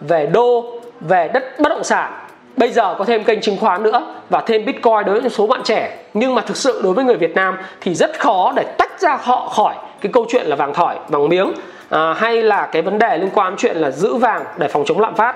[0.00, 2.12] về đô về đất bất động sản.
[2.56, 5.60] Bây giờ có thêm kênh chứng khoán nữa và thêm bitcoin đối với số bạn
[5.64, 5.98] trẻ.
[6.14, 9.18] Nhưng mà thực sự đối với người Việt Nam thì rất khó để tách ra
[9.22, 11.52] họ khỏi cái câu chuyện là vàng thỏi vàng miếng
[11.90, 15.00] à, hay là cái vấn đề liên quan chuyện là giữ vàng để phòng chống
[15.00, 15.34] lạm phát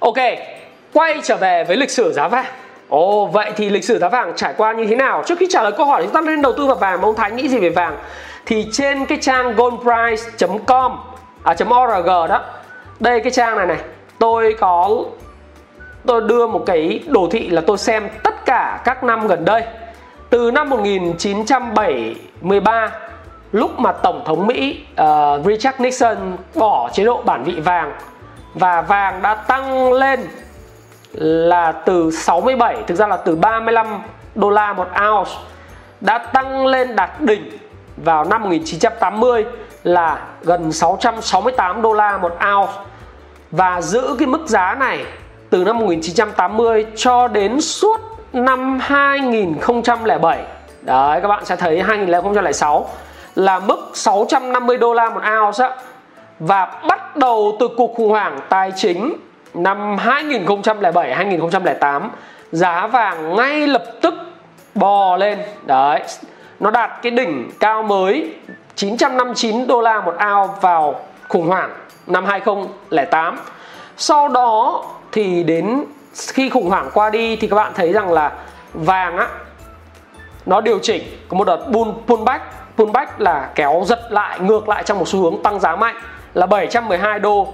[0.00, 0.16] ok
[0.92, 2.46] quay trở về với lịch sử giá vàng
[2.88, 5.22] Ồ vậy thì lịch sử giá vàng trải qua như thế nào?
[5.26, 7.30] Trước khi trả lời câu hỏi chúng ta nên đầu tư vào vàng ông Thái
[7.30, 7.98] nghĩ gì về vàng?
[8.46, 10.92] Thì trên cái trang goldprice.com
[11.42, 12.44] à .org đó.
[13.00, 13.78] Đây cái trang này này,
[14.18, 14.90] tôi có
[16.06, 19.62] tôi đưa một cái đồ thị là tôi xem tất cả các năm gần đây.
[20.30, 22.90] Từ năm 1973
[23.52, 26.16] lúc mà tổng thống Mỹ uh, Richard Nixon
[26.54, 27.92] bỏ chế độ bản vị vàng
[28.54, 30.28] và vàng đã tăng lên
[31.12, 33.86] là từ 67 thực ra là từ 35
[34.34, 35.32] đô la một ounce,
[36.00, 37.58] đã tăng lên đạt đỉnh
[37.96, 39.44] vào năm 1980
[39.82, 42.72] là gần 668 đô la một ounce.
[43.50, 45.04] Và giữ cái mức giá này
[45.50, 48.00] từ năm 1980 cho đến suốt
[48.32, 50.44] năm 2007
[50.82, 52.88] đấy, các bạn sẽ thấy 2006
[53.34, 55.70] là mức 650 đô la một ounce á
[56.40, 59.16] và bắt đầu từ cuộc khủng hoảng tài chính
[59.54, 62.10] năm 2007 2008
[62.52, 64.14] giá vàng ngay lập tức
[64.74, 65.38] bò lên.
[65.66, 66.02] Đấy,
[66.60, 68.34] nó đạt cái đỉnh cao mới
[68.74, 71.70] 959 đô la một ao vào khủng hoảng
[72.06, 73.38] năm 2008
[73.96, 75.84] sau đó thì đến
[76.16, 78.32] khi khủng hoảng qua đi thì các bạn thấy rằng là
[78.74, 79.28] vàng á,
[80.46, 82.44] nó điều chỉnh, có một đợt bull pullback
[82.76, 85.96] pullback là kéo giật lại, ngược lại trong một xu hướng tăng giá mạnh
[86.38, 87.48] là 712 đô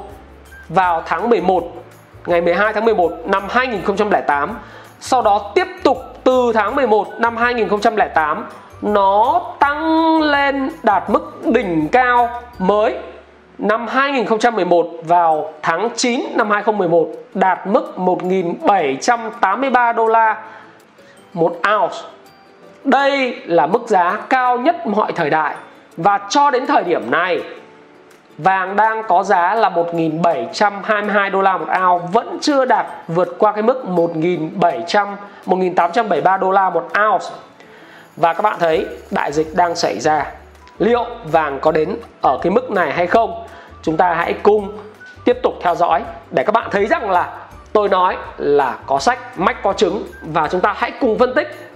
[0.68, 1.64] vào tháng 11
[2.26, 4.58] ngày 12 tháng 11 năm 2008
[5.00, 8.46] sau đó tiếp tục từ tháng 11 năm 2008
[8.82, 12.94] nó tăng lên đạt mức đỉnh cao mới
[13.58, 20.36] năm 2011 vào tháng 9 năm 2011 đạt mức 1.783 đô la
[21.32, 21.96] một ounce.
[22.84, 25.54] Đây là mức giá cao nhất mọi thời đại
[25.96, 27.40] và cho đến thời điểm này
[28.38, 33.52] vàng đang có giá là 1.722 đô la một ao, vẫn chưa đạt vượt qua
[33.52, 35.06] cái mức 1.700
[35.46, 37.26] 1.873 đô la một ounce
[38.16, 40.26] và các bạn thấy, đại dịch đang xảy ra.
[40.78, 43.44] Liệu vàng có đến ở cái mức này hay không?
[43.82, 44.78] Chúng ta hãy cùng
[45.24, 47.36] tiếp tục theo dõi để các bạn thấy rằng là
[47.72, 51.70] tôi nói là có sách, mách có chứng và chúng ta hãy cùng phân tích.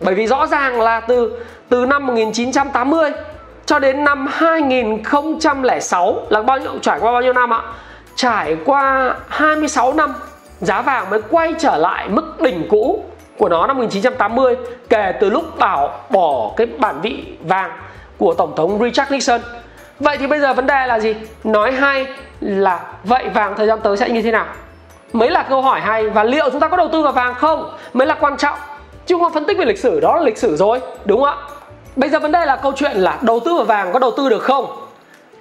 [0.00, 3.10] Bởi vì rõ ràng là từ từ năm 1980
[3.70, 7.62] cho đến năm 2006 là bao nhiêu trải qua bao nhiêu năm ạ?
[8.14, 10.14] Trải qua 26 năm
[10.60, 13.04] giá vàng mới quay trở lại mức đỉnh cũ
[13.38, 14.56] của nó năm 1980
[14.88, 17.70] kể từ lúc bảo bỏ cái bản vị vàng
[18.18, 19.40] của tổng thống Richard Nixon.
[20.00, 21.14] Vậy thì bây giờ vấn đề là gì?
[21.44, 22.06] Nói hay
[22.40, 24.46] là vậy vàng thời gian tới sẽ như thế nào?
[25.12, 27.70] Mới là câu hỏi hay và liệu chúng ta có đầu tư vào vàng không?
[27.92, 28.58] Mới là quan trọng.
[29.06, 31.59] Chứ không phân tích về lịch sử đó là lịch sử rồi, đúng không ạ?
[31.96, 34.28] Bây giờ vấn đề là câu chuyện là đầu tư vào vàng có đầu tư
[34.28, 34.66] được không?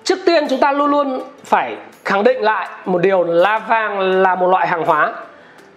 [0.03, 4.35] Trước tiên chúng ta luôn luôn phải khẳng định lại một điều là vàng là
[4.35, 5.13] một loại hàng hóa.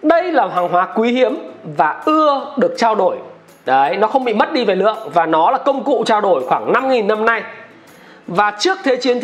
[0.01, 1.37] Đây là hàng hóa quý hiếm
[1.77, 3.17] và ưa được trao đổi.
[3.65, 6.43] Đấy, nó không bị mất đi về lượng và nó là công cụ trao đổi
[6.47, 7.43] khoảng 5.000 năm nay.
[8.27, 9.19] Và trước Thế chiến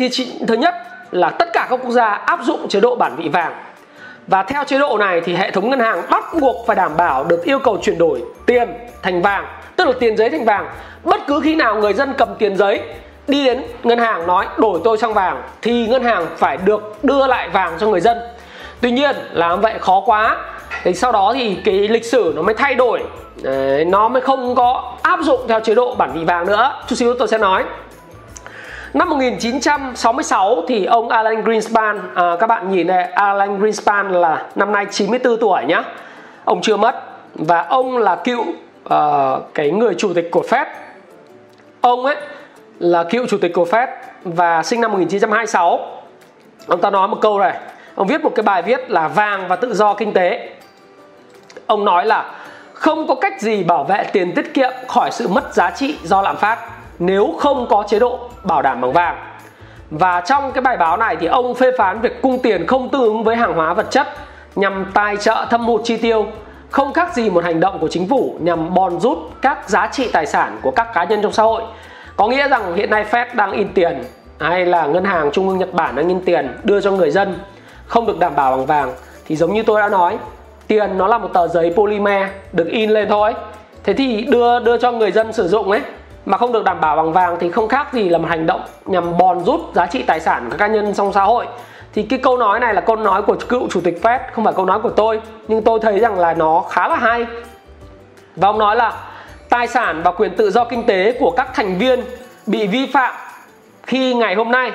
[0.48, 0.74] thứ nhất
[1.10, 3.54] là tất cả các quốc gia áp dụng chế độ bản vị vàng.
[4.26, 7.24] Và theo chế độ này thì hệ thống ngân hàng bắt buộc phải đảm bảo
[7.24, 8.68] được yêu cầu chuyển đổi tiền
[9.02, 9.46] thành vàng,
[9.80, 10.66] tức là tiền giấy thành vàng.
[11.04, 12.80] Bất cứ khi nào người dân cầm tiền giấy
[13.28, 17.26] đi đến ngân hàng nói đổi tôi sang vàng thì ngân hàng phải được đưa
[17.26, 18.18] lại vàng cho người dân.
[18.80, 20.36] Tuy nhiên làm vậy khó quá.
[20.82, 23.00] Thì sau đó thì cái lịch sử nó mới thay đổi.
[23.42, 26.72] Đấy, nó mới không có áp dụng theo chế độ bản vị vàng nữa.
[26.88, 27.64] Chút xíu tôi sẽ nói.
[28.94, 34.72] Năm 1966 thì ông Alan Greenspan à, Các bạn nhìn này Alan Greenspan là năm
[34.72, 35.82] nay 94 tuổi nhá.
[36.44, 37.02] Ông chưa mất.
[37.34, 38.44] Và ông là cựu
[38.84, 40.66] uh, cái người chủ tịch của Fed
[41.80, 42.16] Ông ấy
[42.78, 43.86] là cựu chủ tịch của Fed
[44.24, 45.80] và sinh năm 1926.
[46.66, 47.58] Ông ta nói một câu này,
[47.94, 50.50] ông viết một cái bài viết là vàng và tự do kinh tế.
[51.66, 52.34] Ông nói là
[52.72, 56.22] không có cách gì bảo vệ tiền tiết kiệm khỏi sự mất giá trị do
[56.22, 56.58] lạm phát
[56.98, 59.16] nếu không có chế độ bảo đảm bằng vàng.
[59.90, 63.02] Và trong cái bài báo này thì ông phê phán việc cung tiền không tương
[63.02, 64.08] ứng với hàng hóa vật chất
[64.56, 66.26] nhằm tài trợ thâm hụt chi tiêu
[66.70, 70.10] không khác gì một hành động của chính phủ nhằm bòn rút các giá trị
[70.12, 71.62] tài sản của các cá nhân trong xã hội.
[72.16, 74.04] Có nghĩa rằng hiện nay Fed đang in tiền
[74.38, 77.38] hay là ngân hàng trung ương Nhật Bản đang in tiền đưa cho người dân
[77.86, 78.92] không được đảm bảo bằng vàng.
[79.26, 80.18] Thì giống như tôi đã nói,
[80.66, 83.34] tiền nó là một tờ giấy polymer được in lên thôi.
[83.84, 85.80] Thế thì đưa đưa cho người dân sử dụng ấy,
[86.26, 88.60] mà không được đảm bảo bằng vàng thì không khác gì là một hành động
[88.86, 91.46] nhằm bòn rút giá trị tài sản của các cá nhân trong xã hội
[91.92, 94.54] thì cái câu nói này là câu nói của cựu chủ tịch Fed, không phải
[94.56, 95.20] câu nói của tôi.
[95.48, 97.26] Nhưng tôi thấy rằng là nó khá là hay.
[98.36, 98.92] Và ông nói là
[99.48, 102.00] tài sản và quyền tự do kinh tế của các thành viên
[102.46, 103.14] bị vi phạm
[103.82, 104.72] khi ngày hôm nay,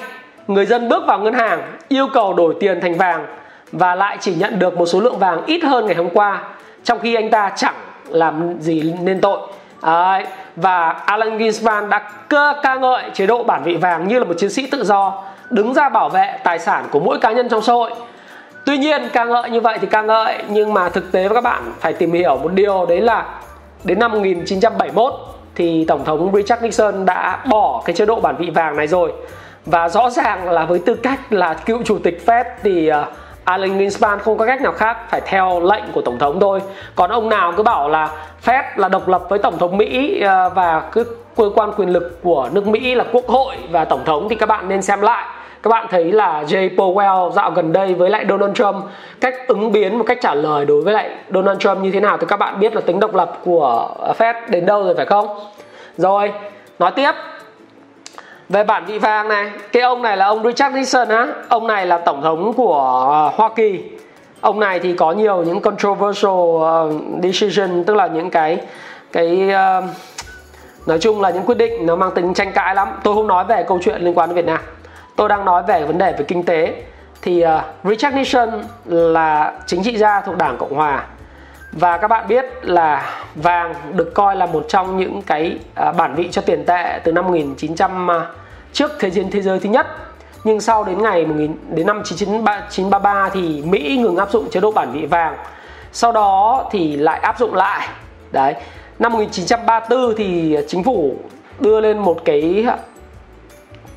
[0.48, 3.26] người dân bước vào ngân hàng, yêu cầu đổi tiền thành vàng
[3.72, 6.44] và lại chỉ nhận được một số lượng vàng ít hơn ngày hôm qua,
[6.84, 7.76] trong khi anh ta chẳng
[8.08, 9.40] làm gì nên tội.
[9.82, 10.26] Đấy.
[10.56, 12.12] và Alan Greenspan đã
[12.64, 15.74] ca ngợi chế độ bản vị vàng như là một chiến sĩ tự do đứng
[15.74, 17.92] ra bảo vệ tài sản của mỗi cá nhân trong xã hội.
[18.66, 21.64] Tuy nhiên ca ngợi như vậy thì ca ngợi nhưng mà thực tế các bạn
[21.80, 23.26] phải tìm hiểu một điều đấy là
[23.84, 25.14] đến năm 1971
[25.56, 29.14] thì tổng thống Richard Nixon đã bỏ cái chế độ bản vị vàng này rồi.
[29.66, 33.08] Và rõ ràng là với tư cách là cựu chủ tịch Fed thì ờ, uh,
[33.44, 36.62] Alan Greenspan không có cách nào khác phải theo lệnh của tổng thống thôi.
[36.96, 38.10] Còn ông nào cứ bảo là
[38.46, 41.04] Fed là độc lập với tổng thống Mỹ ờ, và cứ
[41.38, 44.50] cơ quan quyền lực của nước Mỹ là quốc hội và tổng thống thì các
[44.50, 45.26] bạn nên xem lại
[45.66, 48.76] các bạn thấy là Jay Powell dạo gần đây với lại Donald Trump
[49.22, 52.18] cách ứng biến một cách trả lời đối với lại Donald Trump như thế nào
[52.18, 55.28] thì các bạn biết là tính độc lập của Fed đến đâu rồi phải không?
[55.98, 56.34] Rồi,
[56.80, 57.12] nói tiếp.
[58.50, 61.28] Về bản vị vàng này cái ông này là ông Richard Nixon á.
[61.50, 63.84] Ông này là tổng thống của ờ, Hoa Kỳ.
[64.42, 66.92] Ông này thì có nhiều những controversial ờ,
[67.24, 68.58] decision tức là những cái
[69.12, 69.84] cái uh,
[70.88, 72.88] nói chung là những quyết định nó mang tính tranh cãi lắm.
[73.04, 74.60] Tôi không nói về câu chuyện liên quan đến Việt Nam
[75.16, 76.84] tôi đang nói về vấn đề về kinh tế.
[77.22, 77.50] Thì uh,
[77.84, 81.06] Richard Nixon là chính trị gia thuộc Đảng Cộng hòa.
[81.72, 86.16] Và các bạn biết là vàng được coi là một trong những cái uh, bản
[86.16, 88.28] vị cho tiền tệ từ năm 1900 uh, ờ,
[88.74, 89.88] trước thế chiến thế giới thứ nhất.
[90.44, 94.72] Nhưng sau đến ngày 1000 đến năm 1933 thì Mỹ ngừng áp dụng chế độ
[94.72, 95.36] bản vị vàng.
[95.92, 97.88] Sau đó thì lại áp dụng lại.
[98.32, 98.54] Đấy.
[99.00, 101.16] Năm 1934 thì chính phủ
[101.60, 102.66] đưa lên một cái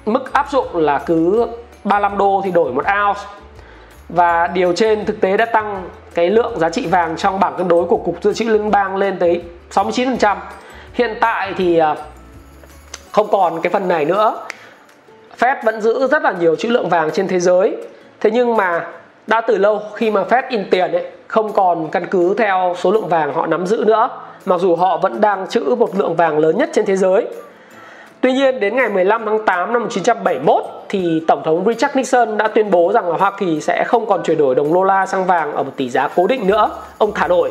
[0.08, 1.46] mức áp dụng là cứ
[1.84, 3.20] 35 đô thì đổi một ounce
[4.08, 7.68] và điều trên thực tế đã tăng cái lượng giá trị vàng trong bảng cân
[7.68, 10.36] đối của cục dự trữ liên bang lên tới 69%.
[10.92, 11.96] Hiện tại thì à,
[13.12, 14.46] không còn cái phần này nữa.
[15.38, 17.76] Fed vẫn giữ rất là nhiều trữ lượng vàng trên thế giới
[18.20, 18.86] thế nhưng mà
[19.26, 22.92] đã từ lâu khi mà Fed in tiền ấy, không còn căn cứ theo số
[22.92, 24.08] lượng vàng họ nắm giữ nữa
[24.44, 27.26] mặc dù họ vẫn đang trữ một lượng vàng lớn nhất trên thế giới
[28.20, 32.48] Tuy nhiên, đến ngày 15 tháng 8 năm 1971 thì Tổng thống Richard Nixon đã
[32.48, 35.24] tuyên bố rằng là Hoa Kỳ sẽ không còn chuyển đổi đồng đô la sang
[35.24, 36.70] vàng ở một tỷ giá cố định nữa.
[36.98, 37.50] Ông thả đổi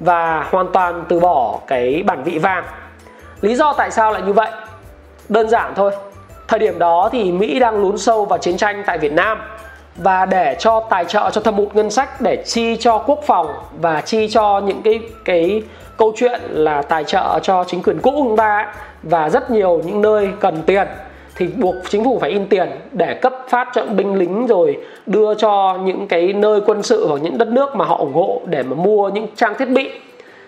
[0.00, 2.64] và hoàn toàn từ bỏ cái bản vị vàng.
[3.40, 4.50] Lý do tại sao lại như vậy?
[5.28, 5.92] Đơn giản thôi.
[6.48, 9.38] Thời điểm đó thì Mỹ đang lún sâu vào chiến tranh tại Việt Nam
[9.96, 13.46] và để cho tài trợ cho thâm hụt ngân sách, để chi cho quốc phòng
[13.80, 15.62] và chi cho những cái cái
[15.96, 18.64] câu chuyện là tài trợ cho chính quyền cũ của chúng ta ấy,
[19.02, 20.86] và rất nhiều những nơi cần tiền.
[21.36, 25.34] Thì buộc chính phủ phải in tiền để cấp phát cho binh lính rồi đưa
[25.34, 28.62] cho những cái nơi quân sự hoặc những đất nước mà họ ủng hộ để
[28.62, 29.90] mà mua những trang thiết bị.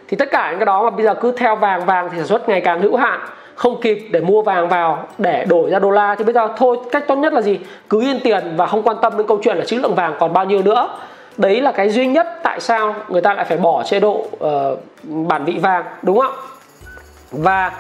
[0.09, 2.27] Thì tất cả những cái đó mà bây giờ cứ theo vàng vàng thì sản
[2.27, 3.21] xuất ngày càng hữu hạn
[3.55, 6.15] không kịp để mua vàng vào để đổi ra đô la.
[6.15, 7.59] Thì bây giờ thôi cách tốt nhất là gì?
[7.91, 10.33] Cứ yên tiền và không quan tâm đến câu chuyện là trữ lượng vàng còn
[10.33, 10.89] bao nhiêu nữa
[11.37, 14.79] đấy là cái duy nhất tại sao người ta lại phải bỏ chế độ uh,
[15.05, 16.33] bản vị vàng đúng không
[17.31, 17.73] và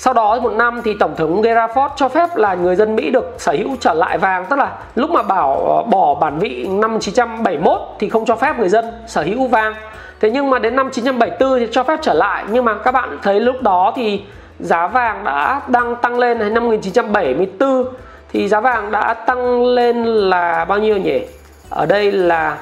[0.00, 3.10] sau đó một năm thì tổng thống Gerald Ford cho phép là người dân Mỹ
[3.10, 4.44] được sở hữu trở lại vàng.
[4.50, 8.58] Tức là lúc mà bảo ờ, bỏ bản vị năm 1971 thì không cho phép
[8.58, 9.74] người dân sở hữu vàng.
[10.20, 12.44] Thế nhưng mà đến năm 1974 thì cho phép trở lại.
[12.50, 14.22] Nhưng mà các bạn thấy lúc đó thì
[14.58, 16.54] giá vàng đã đang tăng lên.
[16.54, 17.84] Năm 1974
[18.32, 21.20] thì giá vàng đã tăng lên là bao nhiêu nhỉ?
[21.70, 22.58] Ở đây là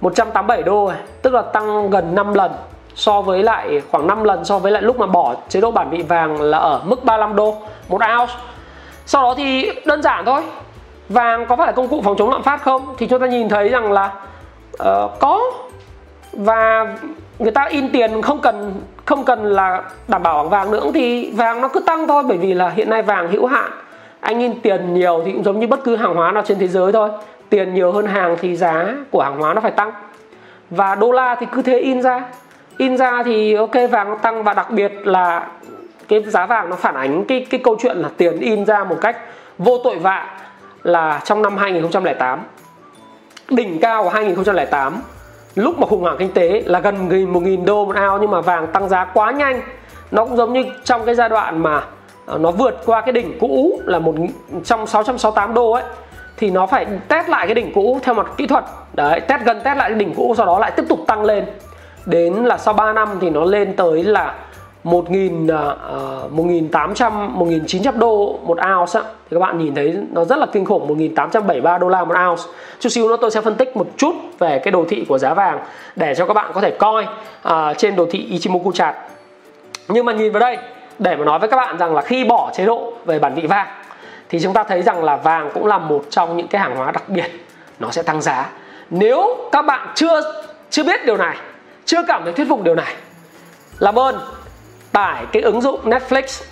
[0.00, 2.52] 187 đô tức là tăng gần 5 lần
[2.94, 5.90] so với lại khoảng 5 lần so với lại lúc mà bỏ chế độ bản
[5.90, 7.56] vị vàng là ở mức 35 đô
[7.88, 8.34] một ounce.
[9.06, 10.42] Sau đó thì đơn giản thôi.
[11.08, 12.94] Vàng có phải là công cụ phòng chống lạm phát không?
[12.98, 14.10] Thì chúng ta nhìn thấy rằng là
[14.82, 15.40] uh, có
[16.32, 16.86] và
[17.38, 21.30] người ta in tiền không cần không cần là đảm bảo bằng vàng nữa thì
[21.30, 23.70] vàng nó cứ tăng thôi bởi vì là hiện nay vàng hữu hạn
[24.20, 26.68] anh in tiền nhiều thì cũng giống như bất cứ hàng hóa nào trên thế
[26.68, 27.10] giới thôi
[27.52, 29.92] tiền nhiều hơn hàng thì giá của hàng hóa nó phải tăng.
[30.70, 32.24] Và đô la thì cứ thế in ra.
[32.76, 35.46] In ra thì ok, vàng nó tăng và đặc biệt là
[36.08, 38.96] cái giá vàng nó phản ánh cái cái câu chuyện là tiền in ra một
[39.00, 39.16] cách
[39.58, 40.40] vô tội vạ
[40.82, 42.40] là trong năm 2008
[43.50, 45.02] đỉnh cao của 2008
[45.54, 48.40] lúc mà khủng hoảng kinh tế là gần một nghìn đô một ao nhưng mà
[48.40, 49.62] vàng tăng giá quá nhanh.
[50.10, 51.84] Nó cũng giống như trong cái giai đoạn mà
[52.26, 54.14] ờ, nó vượt qua cái đỉnh cũ là một
[54.64, 55.84] trong 668 đô ấy
[56.36, 58.64] thì nó phải test lại cái đỉnh cũ theo mặt kỹ thuật.
[58.92, 61.44] Đấy test gần test lại cái đỉnh cũ sau đó lại tiếp tục tăng lên.
[62.06, 64.34] Đến là sau 3 năm thì nó lên tới là
[64.84, 69.06] 1.000 uh, 1.800 1.900 đô một ounce á.
[69.30, 72.42] thì các bạn nhìn thấy nó rất là kinh khủng 1.873 đô la một ounce.
[72.80, 75.34] Chút xíu nữa tôi sẽ phân tích một chút về cái đồ thị của giá
[75.34, 75.60] vàng
[75.96, 77.06] để cho các bạn có thể coi
[77.48, 78.96] uh, trên đồ thị Ichimoku chart.
[79.88, 80.58] Nhưng mà nhìn vào đây
[80.98, 83.46] để mà nói với các bạn rằng là khi bỏ chế độ về bản vị
[83.46, 83.66] vàng
[84.32, 86.90] thì chúng ta thấy rằng là vàng cũng là một trong những cái hàng hóa
[86.90, 87.30] đặc biệt.
[87.78, 88.50] Nó sẽ tăng giá.
[88.90, 90.20] Nếu các bạn chưa
[90.70, 91.36] chưa biết điều này
[91.84, 92.94] chưa cảm thấy thuyết phục điều này
[93.78, 94.18] làm ơn
[94.92, 96.42] tải cái ứng dụng Netflix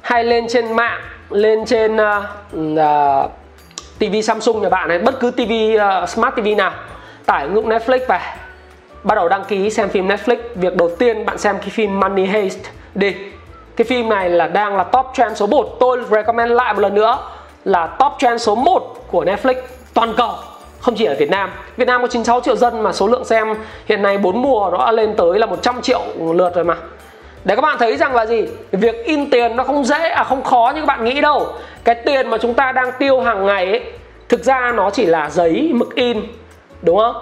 [0.00, 2.24] hay lên trên mạng lên trên uh,
[2.56, 3.30] uh,
[3.98, 5.40] TV Samsung nhà bạn này bất cứ TV
[5.74, 6.72] uh, ờ, Smart TV nào
[7.26, 8.20] tải ứng dụng Netflix về.
[9.02, 10.36] Bắt đầu đăng ký xem phim Netflix.
[10.54, 12.58] Việc đầu tiên bạn xem cái phim Money Heist
[12.94, 13.14] đi
[13.76, 16.94] cái phim này là đang là top trend số 1 tôi recommend lại một lần
[16.94, 17.18] nữa
[17.64, 19.54] là top trend số 1 của Netflix
[19.94, 20.30] toàn cầu,
[20.80, 21.50] không chỉ ở Việt Nam.
[21.76, 23.54] Việt Nam có 96 triệu dân mà số lượng xem
[23.86, 26.76] hiện nay 4 mùa nó đã lên tới là 100 triệu lượt rồi mà.
[27.44, 28.44] Để các bạn thấy rằng là gì?
[28.72, 31.46] Việc in tiền nó không dễ à không khó như các bạn nghĩ đâu.
[31.84, 33.82] Cái tiền mà chúng ta đang tiêu hàng ngày ấy,
[34.28, 36.22] thực ra nó chỉ là giấy mực in,
[36.82, 37.16] đúng không?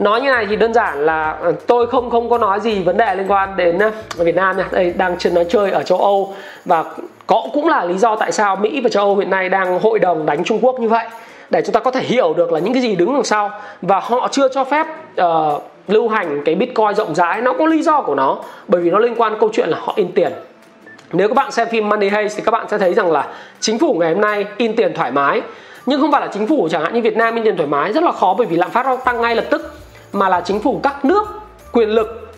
[0.00, 2.96] Nói như này thì đơn giản là ờ, tôi không không có nói gì vấn
[2.96, 4.68] đề liên quan đến ờ, Việt Nam nha.
[4.72, 6.34] Đây đang chơi nói chơi ở châu Âu.
[6.64, 6.84] Và
[7.26, 9.98] có cũng là lý do tại sao Mỹ và châu Âu hiện nay đang hội
[9.98, 11.06] đồng đánh Trung Quốc như vậy.
[11.50, 13.50] Để chúng ta có thể hiểu được là những cái gì đứng đằng sau.
[13.82, 14.86] Và họ chưa cho phép
[15.22, 17.40] uh, lưu hành cái bitcoin rộng rãi.
[17.40, 18.38] Nó có lý do của nó.
[18.68, 20.32] Bởi vì nó liên quan câu chuyện là họ in tiền.
[21.12, 23.26] Nếu các bạn xem phim Money Heist thì các bạn sẽ thấy rằng là
[23.60, 25.42] chính phủ ngày hôm nay in tiền thoải mái.
[25.86, 26.94] Nhưng không phải là chính phủ chẳng hạn.
[26.94, 28.96] Như Việt Nam in tiền thoải mái rất là khó bởi vì lạm phát nó
[28.96, 29.79] tăng ngay lập tức
[30.12, 31.24] mà là chính phủ các nước
[31.72, 32.32] quyền lực.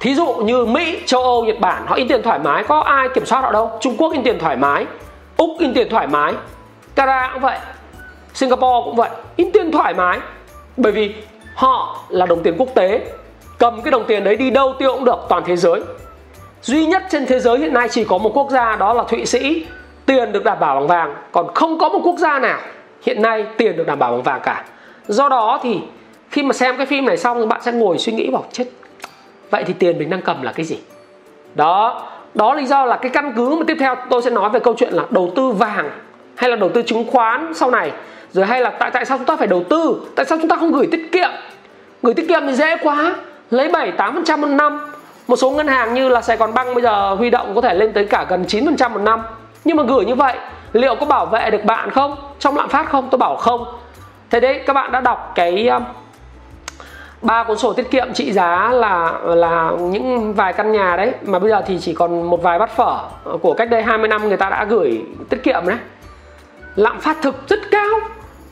[0.00, 3.08] Thí dụ như Mỹ, châu Âu, Nhật Bản họ in tiền thoải mái có ai
[3.14, 3.70] kiểm soát họ đâu.
[3.80, 4.86] Trung Quốc in tiền thoải mái
[5.36, 6.34] Úc in tiền thoải mái
[6.94, 7.58] Canada cũng vậy
[8.34, 10.18] Singapore cũng vậy in tiền thoải mái.
[10.76, 11.14] Bởi vì
[11.54, 13.00] họ là đồng tiền quốc tế
[13.58, 15.80] cầm cái đồng tiền đấy đi đâu tiêu cũng được toàn thế giới.
[16.62, 19.26] Duy nhất trên thế giới hiện nay chỉ có một quốc gia đó là thụy
[19.26, 19.66] sĩ.
[20.06, 22.58] Tiền được đảm bảo bằng vàng còn không có một quốc gia nào
[23.02, 24.64] hiện nay tiền được đảm bảo bằng vàng cả.
[25.08, 25.80] Do đó thì
[26.30, 28.64] khi mà xem cái phim này xong thì bạn sẽ ngồi suy nghĩ bảo, chết,
[29.50, 30.78] vậy thì tiền mình đang cầm là cái gì?
[31.54, 32.02] Đó
[32.34, 34.74] đó lý do là cái căn cứ mà tiếp theo tôi sẽ nói về câu
[34.78, 35.90] chuyện là đầu tư vàng
[36.36, 37.92] hay là đầu tư chứng khoán sau này.
[38.32, 40.00] Rồi hay là tại tại sao chúng ta phải đầu tư?
[40.16, 41.30] Tại sao chúng ta không gửi tiết kiệm?
[42.02, 43.16] Gửi tiết kiệm thì dễ quá,
[43.50, 44.80] lấy 7 8% một năm.
[45.28, 47.74] Một số ngân hàng như là Sài Gòn Băng bây giờ huy động có thể
[47.74, 49.22] lên tới cả gần 9% một năm.
[49.64, 50.36] Nhưng mà gửi như vậy,
[50.72, 52.16] liệu có bảo vệ được bạn không?
[52.38, 53.08] Trong lạm phát không?
[53.10, 53.64] Tôi bảo không.
[54.30, 55.82] Thế đấy, các bạn đã đọc cái um,
[57.22, 61.12] ba cuốn sổ tiết kiệm trị giá là là những vài căn nhà đấy.
[61.22, 62.98] Mà bây giờ thì chỉ còn một vài bát phở
[63.42, 65.76] của cách đây 20 năm người ta đã gửi tiết kiệm đấy.
[66.76, 67.88] Lạm phát thực rất cao.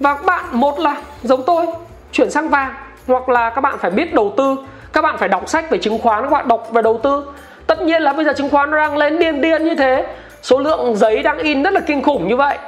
[0.00, 1.66] Và các bạn, một là giống tôi,
[2.12, 2.74] chuyển sang vàng.
[3.06, 4.56] Hoặc là các bạn phải biết đầu tư.
[4.92, 7.24] Các bạn phải đọc sách về chứng khoán, các bạn đọc về đầu tư.
[7.66, 10.06] Tất nhiên là bây giờ chứng khoán nó đang lên điên điên như thế.
[10.42, 12.58] Số lượng giấy đang in rất là kinh khủng như vậy.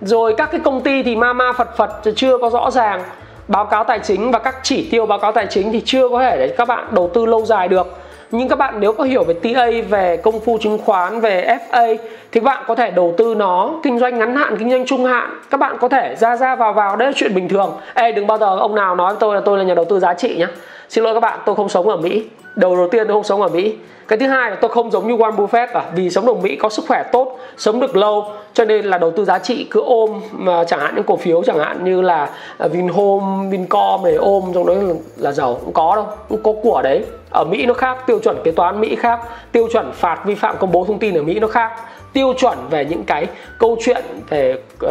[0.00, 3.02] Rồi các cái công ty thì ma ma phật phật, chưa có rõ ràng
[3.50, 6.20] báo cáo tài chính và các chỉ tiêu báo cáo tài chính thì chưa có
[6.20, 7.86] thể để các bạn đầu tư lâu dài được.
[8.30, 11.96] Nhưng các bạn nếu có hiểu về TA về công phu chứng khoán, về FA
[12.32, 15.04] thì các bạn có thể đầu tư nó, kinh doanh ngắn hạn, kinh doanh trung
[15.04, 15.40] hạn.
[15.50, 17.72] Các bạn có thể ra ra vào vào, đấy là chuyện bình thường.
[17.94, 20.00] Ê, đừng bao giờ ông nào nói với tôi là tôi là nhà đầu tư
[20.00, 20.48] giá trị nhá.
[20.88, 22.24] Xin lỗi các bạn, tôi không sống ở Mỹ
[22.56, 23.76] đầu đầu tiên tôi không sống ở Mỹ.
[24.08, 26.56] Cái thứ hai là tôi không giống như Warren Buffett à vì sống ở Mỹ
[26.56, 28.24] có sức khỏe tốt sống được lâu
[28.54, 31.42] cho nên là đầu tư giá trị cứ ôm mà chẳng hạn những cổ phiếu
[31.42, 35.60] chẳng hạn như là à, Vinhome, Vincom này ôm trong đó là, là giàu.
[35.64, 37.04] Cũng có đâu cũng có của đấy.
[37.30, 39.20] Ở Mỹ nó khác tiêu chuẩn kế toán Mỹ khác
[39.52, 41.72] tiêu chuẩn phạt vi phạm công bố thông tin ở Mỹ nó khác.
[42.12, 43.26] Tiêu chuẩn về những cái
[43.58, 44.90] câu chuyện về uh,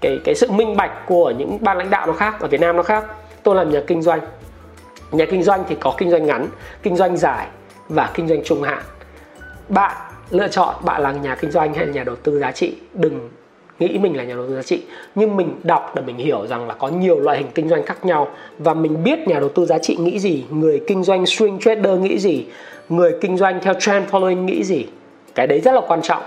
[0.00, 2.76] cái cái sự minh bạch của những ban lãnh đạo nó khác ở Việt Nam
[2.76, 3.04] nó khác.
[3.42, 4.20] Tôi làm nhà kinh doanh
[5.12, 6.46] nhà kinh doanh thì có kinh doanh ngắn,
[6.82, 7.46] kinh doanh dài
[7.88, 8.82] và kinh doanh trung hạn.
[9.68, 9.96] Bạn
[10.30, 12.74] lựa chọn bạn là nhà kinh doanh hay là nhà đầu tư giá trị?
[12.94, 13.30] Đừng
[13.78, 14.82] nghĩ mình là nhà đầu tư giá trị,
[15.14, 18.04] nhưng mình đọc để mình hiểu rằng là có nhiều loại hình kinh doanh khác
[18.04, 21.58] nhau và mình biết nhà đầu tư giá trị nghĩ gì, người kinh doanh swing
[21.58, 22.46] trader nghĩ gì,
[22.88, 24.86] người kinh doanh theo trend following nghĩ gì.
[25.34, 26.22] Cái đấy rất là quan trọng.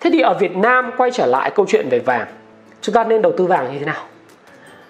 [0.00, 2.26] Thế thì ở Việt Nam quay trở lại câu chuyện về vàng.
[2.80, 4.04] Chúng ta nên đầu tư vàng như thế nào?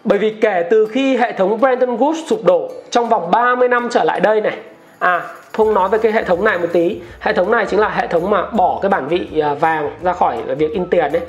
[0.05, 3.88] Bởi vì kể từ khi hệ thống Bretton Woods sụp đổ trong vòng 30 năm
[3.90, 4.57] trở lại đây này.
[4.99, 5.22] À
[5.59, 7.01] không nói về cái hệ thống này một tí.
[7.20, 10.12] Hệ thống này chính là hệ thống mà bỏ cái bản vị à, vàng ra
[10.12, 11.22] khỏi việc in tiền đấy.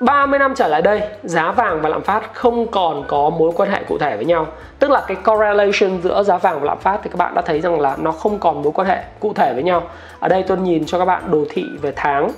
[0.00, 3.70] 30 năm trở lại đây giá vàng và lạm phát không còn có mối quan
[3.70, 4.46] hệ cụ thể với nhau.
[4.78, 7.60] Tức là cái correlation giữa giá vàng và lạm phát thì các bạn đã thấy
[7.60, 9.82] rằng là nó không còn mối quan hệ cụ thể với nhau.
[10.20, 12.30] Ở đây tôi nhìn cho các bạn đồ thị về tháng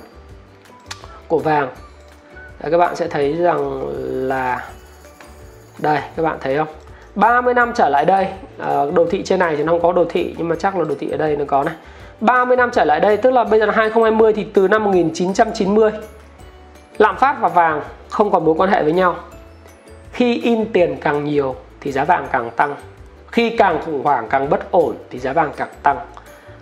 [1.27, 1.67] của vàng.
[2.59, 3.81] Đấy, các bạn sẽ thấy rằng
[4.29, 4.61] là
[5.79, 6.67] đây, các bạn thấy không?
[7.15, 8.27] 30 năm trở lại đây.
[8.57, 10.83] Ờ, đồ thị trên này thì nó không có đồ thị, nhưng mà chắc là
[10.83, 11.75] đồ thị ở đây nó có này.
[12.19, 15.91] 30 năm trở lại đây, tức là bây giờ là 2020 thì từ năm 1990
[16.97, 19.15] lạm phát và vàng không còn mối quan hệ với nhau.
[20.11, 22.75] Khi in tiền càng nhiều thì giá vàng càng tăng.
[23.31, 25.99] Khi càng khủng hoảng càng bất ổn thì giá vàng càng tăng.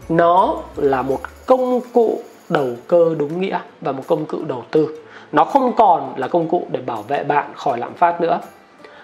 [0.10, 4.88] Nó là một công cụ đầu cơ đúng nghĩa và một công cụ đầu tư.
[5.32, 8.40] Nó không còn là công cụ để bảo vệ bạn khỏi lạm phát nữa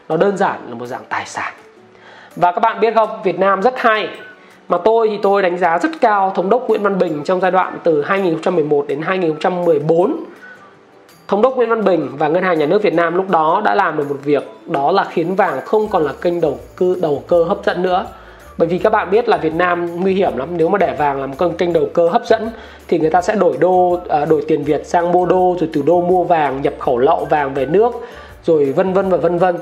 [0.10, 1.54] nó đơn giản là một dạng tài sản.
[2.36, 4.10] Và các bạn biết không Việt Nam rất hay.
[4.68, 7.52] Mà tôi thì tôi đánh giá rất cao thống đốc Nguyễn Văn Bình trong giai
[7.52, 10.24] đoạn từ 2011 đến 2014
[11.28, 13.76] thống đốc Nguyễn Văn Bình và ngân hàng nhà nước Việt Nam lúc đó đã
[13.76, 17.24] làm được một việc đó là khiến vàng không còn là kênh đầu cơ đầu
[17.28, 18.06] cơ hấp dẫn nữa.
[18.58, 21.22] Bởi vì các bạn biết là Việt Nam nguy hiểm lắm nếu mà để vàng
[21.22, 22.50] làm kênh kênh đầu cơ hấp dẫn
[22.88, 25.82] thì người ta sẽ đổi đô à, đổi tiền Việt sang mua đô rồi từ
[25.86, 27.92] đô mua vàng nhập khẩu lậu vàng về nước
[28.44, 29.56] rồi vân vân và vân vân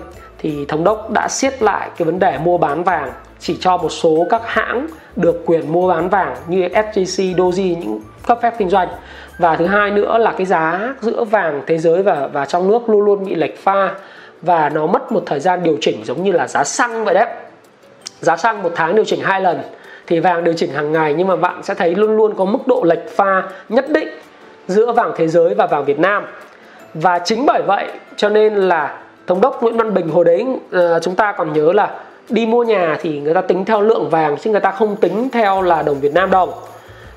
[0.45, 3.89] thì thống đốc đã siết lại cái vấn đề mua bán vàng chỉ cho một
[3.89, 8.69] số các hãng được quyền mua bán vàng như SJC, Doji những cấp phép kinh
[8.69, 8.87] doanh.
[9.37, 12.89] Và thứ hai nữa là cái giá giữa vàng thế giới và và trong nước
[12.89, 13.91] luôn luôn bị lệch pha
[14.41, 17.27] và nó mất một thời gian điều chỉnh giống như là giá xăng vậy đấy.
[18.19, 19.61] Giá xăng một tháng điều chỉnh hai lần
[20.07, 22.67] thì vàng điều chỉnh hàng ngày nhưng mà bạn sẽ thấy luôn luôn có mức
[22.67, 24.07] độ lệch pha nhất định
[24.67, 26.25] giữa vàng thế giới và vàng Việt Nam.
[26.93, 28.97] Và chính bởi vậy cho nên là
[29.27, 31.91] thống đốc Nguyễn Văn Bình hồi đấy ờ, chúng ta còn nhớ là
[32.29, 35.29] đi mua nhà thì người ta tính theo lượng vàng chứ người ta không tính
[35.31, 36.49] theo là đồng Việt Nam đồng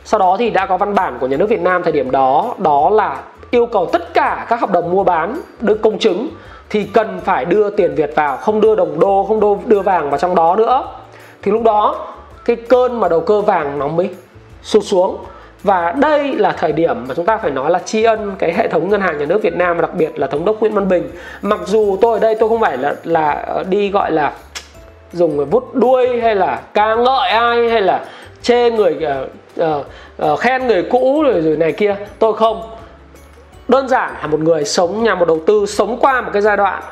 [0.04, 2.54] sau đó thì đã có văn bản của nhà nước Việt Nam thời điểm đó
[2.58, 6.28] đó là yêu cầu tất cả các hợp đồng mua bán được công chứng
[6.70, 10.10] thì cần phải đưa tiền Việt vào, không đưa đồng đô, không đô, đưa vàng
[10.10, 10.84] vào trong đó nữa.
[11.42, 12.06] Thì lúc đó,
[12.44, 14.10] cái cơn mà đầu cơ vàng nó mới
[14.62, 15.16] sụt xuống
[15.62, 18.68] và đây là thời điểm mà chúng ta phải nói là tri ân cái hệ
[18.68, 20.88] thống ngân hàng nhà nước Việt Nam và đặc biệt là thống đốc Nguyễn Văn
[20.88, 21.10] Bình.
[21.42, 24.32] Mặc dù tôi ở đây tôi không phải là là ờ, đi gọi là
[25.12, 28.04] dùng vút đuôi hay là ca ngợi ai hay là
[28.42, 29.86] chê người uh, uh,
[30.32, 32.62] uh, khen người cũ rồi rồi này kia tôi không.
[33.68, 36.56] Đơn giản là một người sống nhà một đầu tư sống qua một cái giai
[36.56, 36.82] đoạn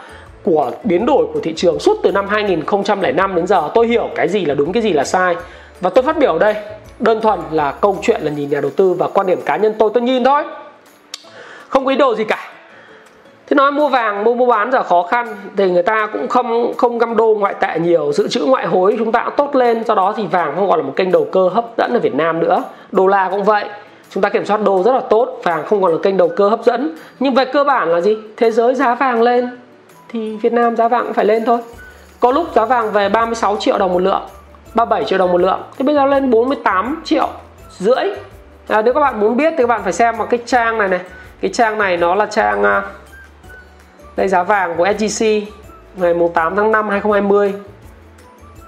[0.42, 3.70] của biến đổi của thị trường suốt từ năm 2005 đến giờ.
[3.74, 5.36] Tôi hiểu cái gì là đúng cái gì là sai.
[5.80, 6.54] Và tôi phát biểu ở đây
[6.98, 9.74] đơn thuần là câu chuyện là nhìn nhà đầu tư và quan điểm cá nhân
[9.78, 10.42] tôi tôi nhìn thôi.
[11.68, 12.38] Không có ý đồ gì cả.
[13.46, 16.72] Thế nói mua vàng, mua mua bán giờ khó khăn, thì người ta cũng không
[16.76, 19.84] không găm đô ngoại tệ nhiều, dự trữ ngoại hối chúng ta cũng tốt lên,
[19.84, 22.14] do đó thì vàng không còn là một kênh đầu cơ hấp dẫn ở Việt
[22.14, 22.62] Nam nữa.
[22.92, 23.64] Đô la cũng vậy,
[24.10, 26.48] chúng ta kiểm soát đô rất là tốt, vàng không còn là kênh đầu cơ
[26.48, 26.96] hấp dẫn.
[27.20, 28.16] Nhưng về cơ bản là gì?
[28.36, 29.48] Thế giới giá vàng lên,
[30.08, 31.58] thì Việt Nam giá vàng cũng phải lên thôi.
[32.20, 34.22] Có lúc giá vàng về 36 triệu đồng một lượng
[34.76, 35.62] 37 triệu đồng một lượng.
[35.78, 37.28] Thì bây giờ lên 48 triệu
[37.78, 38.04] rưỡi.
[38.68, 40.88] À, nếu các bạn muốn biết thì các bạn phải xem vào cái trang này
[40.88, 41.00] này.
[41.40, 42.82] Cái trang này nó là trang à,
[44.16, 45.42] đây giá vàng của SJC
[45.96, 47.54] ngày 8 tháng 5 2020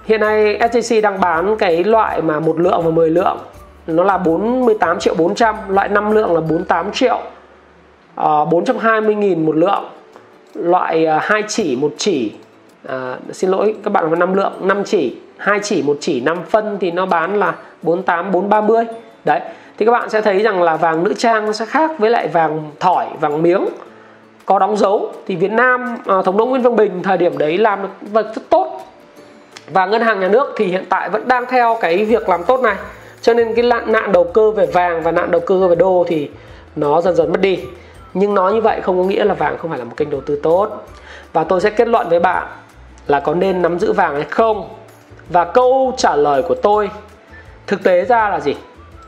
[0.05, 3.39] hiện nay SJC đang bán cái loại mà một lượng và 10 lượng.
[3.87, 7.19] Nó là 48 triệu 400 loại 5 lượng là 48 triệu.
[8.15, 9.85] Ờ, uh, 420 nghìn một lượng.
[10.55, 12.33] Loại à, uh, 2 chỉ một chỉ
[12.89, 16.39] à, xin lỗi các bạn có 5 lượng 5 chỉ hai chỉ một chỉ 5
[16.51, 18.85] phân thì nó bán là 48 430
[19.25, 19.41] đấy
[19.79, 22.29] thì các bạn sẽ thấy rằng là vàng nữ trang nó sẽ khác với lại
[22.29, 23.65] vàng thỏi vàng miếng.
[24.47, 27.59] Có đóng dấu thì Việt Nam à, thống đốc Nguyễn Văn Bình thời điểm đấy
[27.59, 28.81] làm được rất tốt.
[29.73, 32.61] Và ngân hàng nhà nước thì hiện tại vẫn đang theo cái việc làm tốt
[32.61, 32.77] này.
[33.21, 36.05] Cho nên cái nạn, nạn đầu cơ về vàng và nạn đầu cơ về đô
[36.09, 36.31] thì
[36.77, 37.59] nó dần dần mất đi.
[38.15, 40.21] Nhưng nói như vậy không có nghĩa là vàng không phải là một kênh đầu
[40.21, 40.87] tư tốt.
[41.33, 42.47] Và tôi sẽ kết luận với bạn
[43.09, 44.69] là có nên nắm giữ vàng hay không?
[45.29, 46.91] Và câu trả lời của tôi,
[47.67, 48.55] thực tế ra là gì?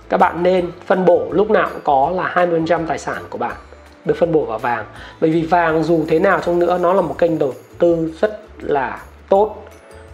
[0.08, 3.56] Các bạn nên phân bổ lúc nào cũng có là 20% tài sản của bạn
[4.04, 4.84] được phân bổ vào vàng.
[5.20, 8.40] Bởi vì vàng dù thế nào trong nữa, nó là một kênh đầu tư rất
[8.60, 9.56] là tốt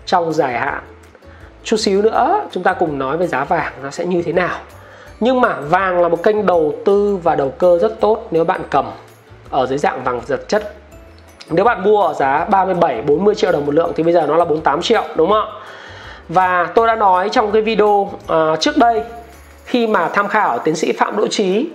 [0.06, 0.82] trong dài hạn.
[1.64, 4.58] Chút xíu nữa, chúng ta cùng nói về giá vàng nó sẽ như thế nào.
[5.20, 8.62] Nhưng mà vàng là một kênh đầu tư và đầu cơ rất tốt nếu bạn
[8.70, 8.90] cầm
[9.50, 10.74] ở dưới dạng vàng giật chất
[11.50, 14.36] nếu bạn mua ở giá 37 40 triệu đồng một lượng thì bây giờ nó
[14.36, 15.52] là 48 triệu đúng không ạ?
[16.28, 19.02] Và tôi đã nói trong cái video uh, trước đây
[19.64, 21.68] khi mà tham khảo tiến sĩ Phạm Đỗ Trí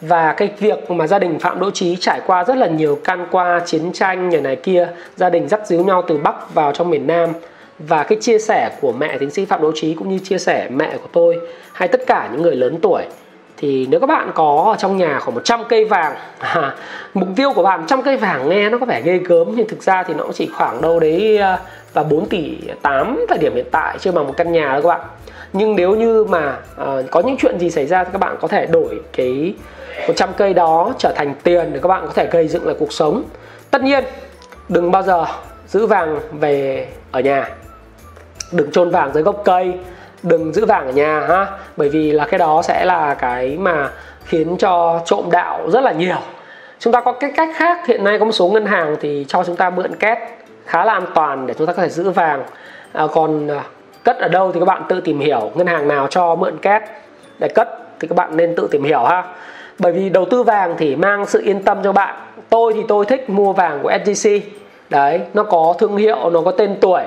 [0.00, 3.26] và cái việc mà gia đình Phạm Đỗ Trí trải qua rất là nhiều can
[3.30, 6.90] qua chiến tranh nhà này kia gia đình dắt díu nhau từ Bắc vào trong
[6.90, 7.32] miền Nam.
[7.78, 10.68] Và cái chia sẻ của mẹ tiến sĩ Phạm Đỗ Trí cũng như chia sẻ
[10.70, 11.38] mẹ của tôi
[11.72, 13.02] hay tất cả những người lớn tuổi
[13.64, 16.74] thì nếu các bạn có ở trong nhà khoảng 100 cây vàng à,
[17.14, 19.82] mục tiêu của bạn 100 cây vàng nghe nó có vẻ ghê gớm nhưng thực
[19.82, 21.58] ra thì nó chỉ khoảng đâu đấy à,
[21.92, 24.88] và 4 tỷ 8 thời điểm hiện tại chưa bằng một căn nhà đâu các
[24.88, 25.00] bạn.
[25.52, 28.48] Nhưng nếu như mà uh, có những chuyện gì xảy ra thì các bạn có
[28.48, 29.54] thể đổi cái
[30.08, 32.92] 100 cây đó trở thành tiền để các bạn có thể gây dựng lại cuộc
[32.92, 33.22] sống.
[33.70, 34.04] Tất nhiên
[34.68, 35.24] đừng bao giờ
[35.68, 37.48] giữ vàng về ở nhà.
[38.52, 39.72] Đừng chôn vàng dưới gốc cây
[40.24, 41.46] đừng giữ vàng ở nhà ha.
[41.76, 43.90] Bởi vì là cái đó sẽ là cái mà
[44.24, 46.16] khiến cho trộm đạo rất là nhiều.
[46.78, 49.44] Chúng ta có cái cách khác hiện nay có một số ngân hàng thì cho
[49.44, 50.18] chúng ta mượn két
[50.66, 52.44] khá là an toàn để chúng ta có thể giữ vàng.
[52.92, 53.64] À, còn à,
[54.04, 55.50] cất ở đâu thì các bạn tự tìm hiểu.
[55.54, 56.82] Ngân hàng nào cho mượn két
[57.38, 57.68] để cất
[58.00, 59.24] thì các bạn nên tự tìm hiểu ha.
[59.78, 62.14] Bởi vì đầu tư vàng thì mang sự yên tâm cho bạn.
[62.48, 64.40] Tôi thì tôi thích mua vàng của SJC
[64.90, 67.02] đấy nó có thương hiệu nó có tên tuổi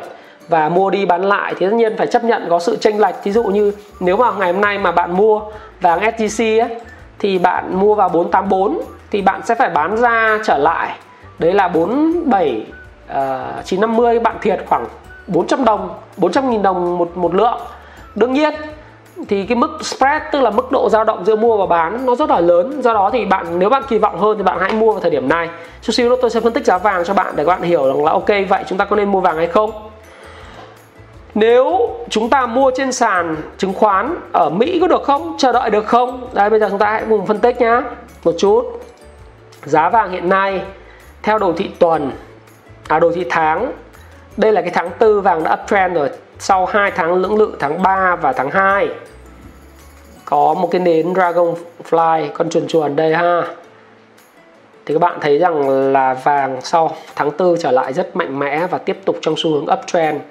[0.49, 3.15] và mua đi bán lại thì tất nhiên phải chấp nhận có sự chênh lệch.
[3.23, 5.41] Ví dụ như nếu mà ngày hôm nay mà bạn mua
[5.81, 6.75] vàng SJC ấy,
[7.19, 8.81] thì bạn mua vào 484
[9.11, 10.97] thì bạn sẽ phải bán ra trở lại.
[11.39, 12.65] Đấy là 47
[13.11, 14.85] uh, 950 bạn thiệt khoảng
[15.27, 17.59] 400 đồng 400 nghìn đồng một một lượng.
[18.15, 18.53] Đương nhiên
[19.27, 22.15] thì cái mức spread tức là mức độ dao động giữa mua và bán nó
[22.15, 22.81] rất là lớn.
[22.81, 25.11] Do đó thì bạn nếu bạn kỳ vọng hơn thì bạn hãy mua vào thời
[25.11, 25.49] điểm này.
[25.81, 27.87] Chút xíu nữa tôi sẽ phân tích giá vàng cho bạn để các bạn hiểu
[27.87, 29.71] rằng là ok vậy chúng ta có nên mua vàng hay không
[31.37, 35.35] nếu chúng ta mua trên sàn chứng khoán ở Mỹ có được không?
[35.37, 36.29] Chờ đợi được không?
[36.33, 37.83] Đây, bây giờ chúng ta hãy cùng phân tích nhá.
[38.23, 38.81] Một chút.
[39.65, 40.61] Giá vàng hiện nay,
[41.23, 42.11] theo đồ thị tuần
[42.87, 43.71] à đồ thị tháng,
[44.37, 46.09] đây là cái tháng tư vàng đã uptrend rồi.
[46.39, 48.89] Sau 2 tháng lưỡng lự, tháng 3 và tháng 2
[50.25, 53.41] có một cái nến Dragonfly, con chuồn chuồn đây ha.
[54.85, 58.67] Thì các bạn thấy rằng là vàng sau tháng 4 trở lại rất mạnh mẽ
[58.67, 60.21] và tiếp tục trong xu hướng uptrend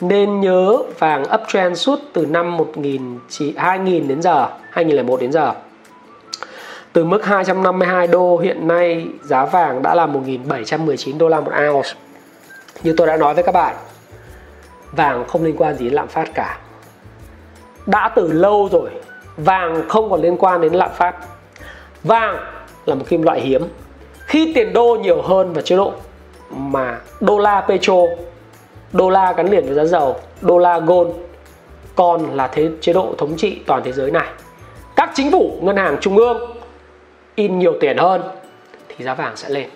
[0.00, 3.18] nên nhớ vàng uptrend suốt từ năm 1000
[3.56, 5.52] 2000 đến giờ 2001 đến giờ.
[6.92, 11.90] Từ mức 252 đô, hiện nay giá vàng đã là 1719 đô la một ounce.
[12.82, 13.76] Như tôi đã nói với các bạn,
[14.92, 16.58] vàng không liên quan gì đến lạm phát cả.
[17.86, 18.90] Đã từ lâu rồi,
[19.36, 21.14] vàng không còn liên quan đến lạm phát.
[22.02, 22.36] Vàng
[22.86, 23.68] là một kim loại hiếm.
[24.26, 25.92] Khi tiền đô nhiều hơn và chế độ
[26.50, 27.96] mà đô la petro
[28.92, 31.10] đô la gắn liền với giá dầu, đô la gold,
[31.96, 34.26] còn là thế, chế độ thống trị toàn thế giới này.
[34.96, 36.56] Các chính phủ, ngân hàng trung ương,
[37.34, 38.22] in nhiều tiền hơn
[38.88, 39.68] thì giá vàng sẽ lên.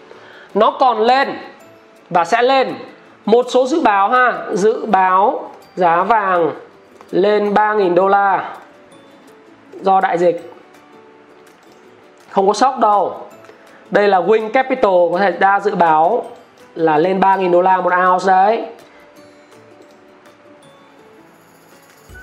[0.55, 1.29] Nó còn lên
[2.11, 2.75] và sẽ lên.
[3.25, 6.51] Một số dự báo ha, dự báo giá vàng
[7.11, 8.55] lên 3.000 đô la
[9.81, 10.55] do đại dịch.
[12.31, 13.17] Không có sốc đâu.
[13.91, 16.25] Đây là Wing Capital có thể ra dự báo
[16.75, 18.65] là lên 3.000 đô la một ounce đấy.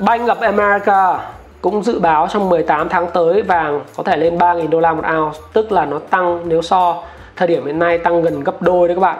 [0.01, 1.19] Bank of America
[1.61, 5.03] cũng dự báo trong 18 tháng tới vàng có thể lên 3.000 đô la một
[5.17, 7.03] ounce, tức là nó tăng nếu so
[7.35, 9.17] thời điểm hiện nay tăng gần gấp đôi đấy các bạn.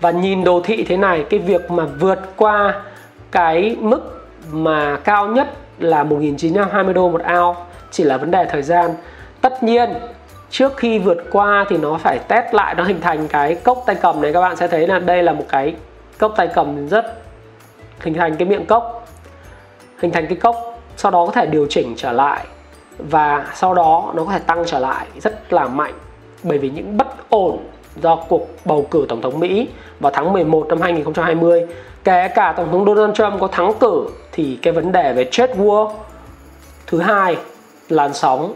[0.00, 2.82] Và nhìn đồ thị thế này, cái việc mà vượt qua
[3.30, 7.60] cái mức mà cao nhất là 1.920 đô một ounce
[7.90, 8.90] chỉ là vấn đề thời gian.
[9.40, 9.90] Tất nhiên,
[10.50, 13.96] trước khi vượt qua thì nó phải test lại, nó hình thành cái cốc tay
[14.02, 14.32] cầm này.
[14.32, 15.74] Các bạn sẽ thấy là đây là một cái
[16.18, 17.22] cốc tay cầm rất
[18.00, 18.98] hình thành cái miệng cốc
[20.02, 22.46] hình thành cái cốc, sau đó có thể điều chỉnh trở lại
[22.98, 25.94] và sau đó nó có thể tăng trở lại rất là mạnh.
[26.42, 27.58] Bởi vì những bất ổn
[27.96, 29.68] do cuộc bầu cử tổng thống Mỹ
[30.00, 31.66] vào tháng 11 năm 2020
[32.04, 35.54] kể cả tổng thống Donald Trump có thắng cử thì cái vấn đề về trade
[35.54, 35.90] war
[36.86, 37.36] thứ hai,
[37.88, 38.54] làn sóng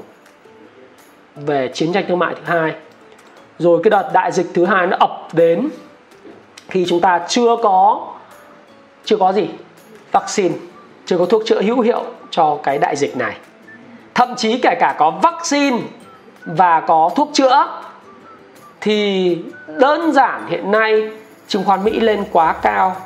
[1.36, 2.74] về chiến tranh thương mại thứ hai.
[3.59, 5.68] Rồi cái đợt đại dịch thứ hai nó ập đến
[6.68, 8.07] khi chúng ta chưa có
[9.05, 9.49] chưa có gì?
[10.12, 10.55] Vaccine
[11.07, 13.36] chưa có thuốc chữa hữu hiệu cho cái đại dịch này.
[14.14, 15.78] Thậm chí kể cả có vaccine
[16.44, 17.66] và có thuốc chữa,
[18.80, 21.11] thì đơn giản hiện nay
[21.48, 22.96] chứng khoán Mỹ lên quá cao.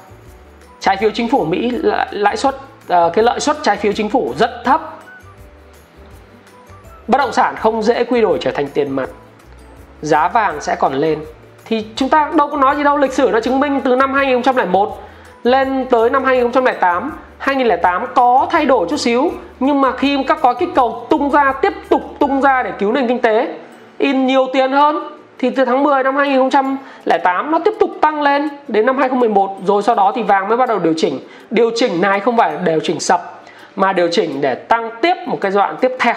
[0.81, 1.73] Trái phiếu chính phủ Mỹ
[2.11, 2.57] lãi suất
[2.89, 4.99] ờ, cái lợi suất trái phiếu chính phủ rất thấp.
[7.09, 9.11] Bất động sản không dễ quy đổi trở thành tiền mặt.
[10.03, 11.25] Giá vàng sẽ còn lên.
[11.65, 14.15] Thì chúng ta đâu có nói gì đâu, lịch sử đã chứng minh từ năm
[14.15, 15.03] 2001
[15.43, 19.31] lên tới năm 2008 2008 có thay đổi chút xíu,
[19.61, 22.93] nhưng mà khi các gói kích cầu tung ra, tiếp tục tung ra để cứu
[22.93, 23.49] nền kinh tế,
[23.99, 28.49] in nhiều tiền hơn, thì từ tháng 10 năm 2008 nó tiếp tục tăng lên
[28.69, 31.19] đến năm 2011 rồi sau đó thì vàng mới bắt đầu điều chỉnh.
[31.51, 33.43] Điều chỉnh này không phải điều chỉnh sập,
[33.77, 36.15] mà điều chỉnh để tăng tiếp một cái giai đoạn tiếp theo.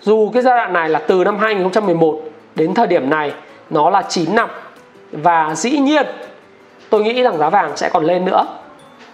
[0.00, 2.20] Dù cái giai đoạn này là từ năm 2011
[2.54, 3.32] đến thời điểm này,
[3.70, 4.48] nó là 9 năm.
[5.12, 6.06] Và dĩ nhiên,
[6.90, 8.46] tôi nghĩ rằng giá vàng sẽ còn lên nữa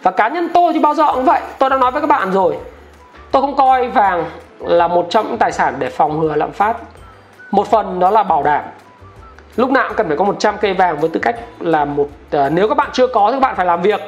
[0.03, 1.41] và cá nhân tôi thì bao giờ cũng vậy.
[1.59, 2.57] Tôi đã nói với các bạn rồi.
[3.31, 4.25] Tôi không coi vàng
[4.61, 6.77] là một trong những tài sản để phòng ngừa lạm phát.
[7.51, 8.65] Một phần đó là bảo đảm.
[9.57, 12.53] Lúc nào cũng cần phải có 100 cây vàng với tư cách là một uh,
[12.53, 14.01] nếu các bạn chưa có thì các bạn phải làm việc.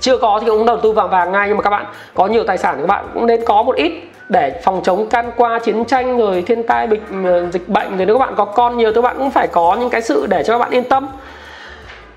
[0.00, 2.44] Chưa có thì cũng đầu tư vàng vàng ngay nhưng mà các bạn có nhiều
[2.44, 3.92] tài sản thì các bạn cũng nên có một ít
[4.28, 7.96] để phòng chống can qua chiến tranh rồi thiên tai bệnh ờ, dịch bệnh.
[7.96, 10.02] Rồi nếu các bạn có con nhiều thì các bạn cũng phải có những cái
[10.02, 11.08] sự để cho các bạn yên tâm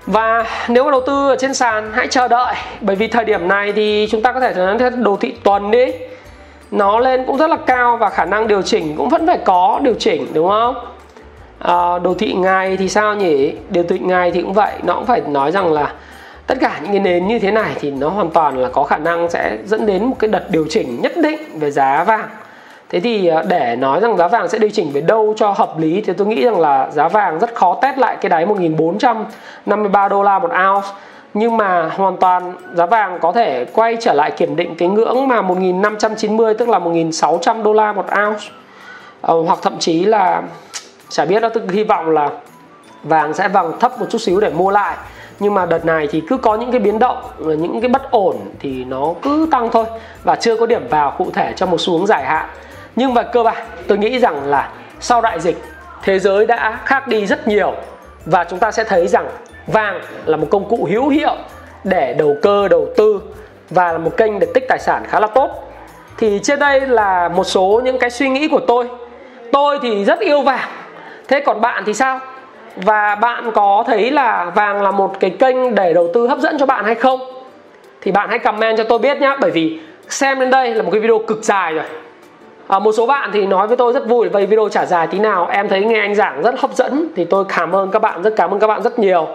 [0.06, 2.54] và nếu mà đầu tư ở trên sàn hãy chờ đợi.
[2.80, 5.86] Bởi vì thời điểm này thì chúng ta có thể nói đồ thị tuần đi
[6.70, 9.80] nó lên cũng rất là cao và khả năng điều chỉnh cũng vẫn phải có
[9.82, 10.74] điều chỉnh đúng không?
[11.58, 13.54] À, đồ thị ngày thì sao nhỉ?
[13.70, 15.92] Điều thị ngày thì cũng vậy nó cũng phải nói rằng là
[16.46, 18.96] tất cả những cái nền như thế này thì nó hoàn toàn là có khả
[18.96, 22.28] năng sẽ dẫn đến một cái đợt điều chỉnh nhất định về giá vàng
[22.92, 25.78] thế thì à, để nói rằng giá vàng sẽ điều chỉnh về đâu cho hợp
[25.78, 30.08] lý thì tôi nghĩ rằng là giá vàng rất khó test lại cái đáy 1453
[30.08, 30.88] đô la một ounce.
[31.34, 35.28] Nhưng mà hoàn toàn giá vàng có thể quay trở lại kiểm định cái ngưỡng
[35.28, 38.44] mà 1590 tức là 1600 đô la một ounce.
[39.20, 40.42] Ờ, hoặc thậm chí là
[41.08, 42.30] chả biết đó tôi hy vọng là
[43.02, 44.96] vàng sẽ vàng thấp một chút xíu để mua lại.
[45.40, 48.36] Nhưng mà đợt này thì cứ có những cái biến động những cái bất ổn
[48.60, 49.84] thì nó cứ tăng thôi.
[50.24, 52.46] Và chưa có điểm vào cụ thể cho một xuống dài hạn
[52.96, 54.68] nhưng mà cơ bản, tôi nghĩ rằng là
[55.00, 55.62] sau đại dịch,
[56.02, 57.74] thế giới đã khác đi rất nhiều.
[58.26, 59.28] Và chúng ta sẽ thấy rằng
[59.66, 61.34] vàng là một công cụ hữu hiệu
[61.84, 63.20] để đầu cơ, đầu tư
[63.70, 65.72] và là một kênh để tích tài sản khá là tốt.
[66.18, 68.88] Thì trên đây là một số những cái suy nghĩ của tôi.
[69.52, 70.68] Tôi thì rất yêu vàng.
[71.28, 72.20] Thế còn bạn thì sao?
[72.76, 76.58] Và bạn có thấy là vàng là một cái kênh để đầu tư hấp dẫn
[76.58, 77.20] cho bạn hay không?
[78.00, 80.90] Thì bạn hãy comment cho tôi biết nhé bởi vì xem đến đây là một
[80.92, 81.84] cái video cực dài rồi
[82.72, 85.18] à, một số bạn thì nói với tôi rất vui về video trả dài tí
[85.18, 85.48] nào?
[85.50, 88.32] Em thấy nghe anh giảng rất hấp dẫn thì tôi cảm ơn các bạn rất
[88.36, 89.28] cảm ơn các bạn rất nhiều.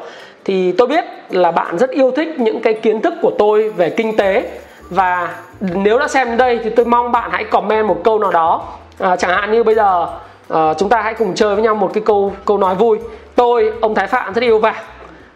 [0.45, 3.89] Thì tôi biết là bạn rất yêu thích những cái kiến thức của tôi về
[3.89, 4.51] kinh tế.
[4.89, 8.31] Và nếu đã xem đến đây thì tôi mong bạn hãy comment một câu nào
[8.31, 8.63] đó.
[8.99, 10.07] À, chẳng hạn như bây giờ
[10.49, 12.99] à, chúng ta hãy cùng chơi với nhau một cái câu câu nói vui.
[13.35, 14.83] Tôi ông thái phạm rất yêu vàng.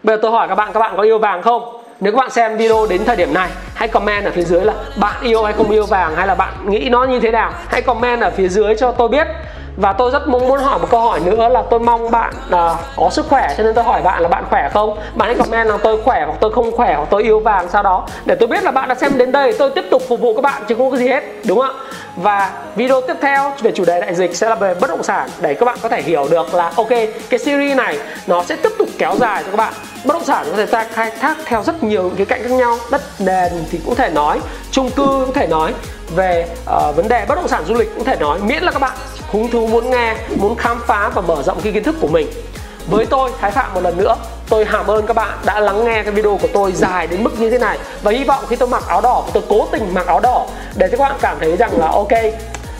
[0.03, 1.80] Bây giờ tôi hỏi các bạn các bạn có yêu vàng không?
[2.01, 4.73] Nếu các bạn xem video đến thời điểm này, hãy comment ở phía dưới là
[4.95, 7.53] bạn yêu hay không yêu vàng, hay là bạn nghĩ nó như thế nào.
[7.67, 9.27] Hãy comment ở phía dưới cho tôi biết
[9.77, 12.79] và tôi rất muốn muốn hỏi một câu hỏi nữa là tôi mong bạn uh,
[12.95, 14.97] có sức khỏe cho nên tôi hỏi bạn là bạn khỏe không?
[15.15, 17.83] Bạn hãy comment là tôi khỏe hoặc tôi không khỏe hoặc tôi yêu vàng sau
[17.83, 18.07] đó.
[18.25, 20.41] Để tôi biết là bạn đã xem đến đây tôi tiếp tục phục vụ các
[20.41, 21.83] bạn chứ không có gì hết đúng không ạ?
[22.15, 25.29] Và video tiếp theo về chủ đề đại dịch sẽ là về bất động sản
[25.41, 26.89] để các bạn có thể hiểu được là ok
[27.29, 27.97] cái series này
[28.27, 29.73] nó sẽ tiếp tục kéo dài cho các bạn.
[30.05, 32.77] Bất động sản có thể ta khai thác theo rất nhiều cái cạnh khác nhau
[32.91, 34.39] đất nền thì cũng thể nói
[34.71, 35.73] chung cư cũng thể nói
[36.15, 38.79] về uh, vấn đề bất động sản du lịch cũng thể nói miễn là các
[38.79, 38.91] bạn
[39.31, 42.27] hứng thú muốn nghe, muốn khám phá và mở rộng cái kiến thức của mình.
[42.87, 44.15] Với tôi, Thái Phạm một lần nữa,
[44.49, 47.39] tôi cảm ơn các bạn đã lắng nghe cái video của tôi dài đến mức
[47.39, 47.77] như thế này.
[48.01, 50.87] Và hy vọng khi tôi mặc áo đỏ, tôi cố tình mặc áo đỏ để
[50.91, 52.11] cho các bạn cảm thấy rằng là, ok,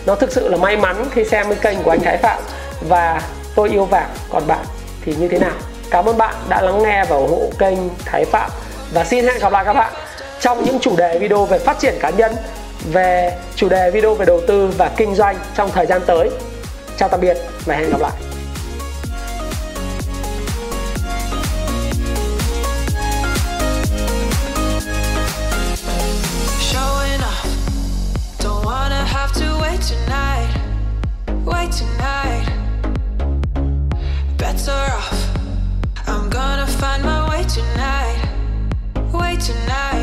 [0.06, 2.42] nó thực sự là may mắn khi xem cái kênh của anh Thái Phạm.
[2.90, 3.22] Và
[3.56, 4.66] tôi yêu vàng, còn bạn
[5.06, 5.54] thì như thế nào?
[5.90, 8.50] Cảm ơn bạn đã lắng nghe và ủng hộ kênh Thái Phạm.
[8.94, 9.94] Và xin hẹn gặp lại các bạn
[10.40, 12.36] trong những chủ đề video về phát triển cá nhân
[12.92, 16.30] về chủ đề video về đầu tư và kinh doanh trong thời gian tới.
[16.98, 18.12] Chào tạm biệt và hẹn gặp lại.
[39.42, 40.01] Tonight.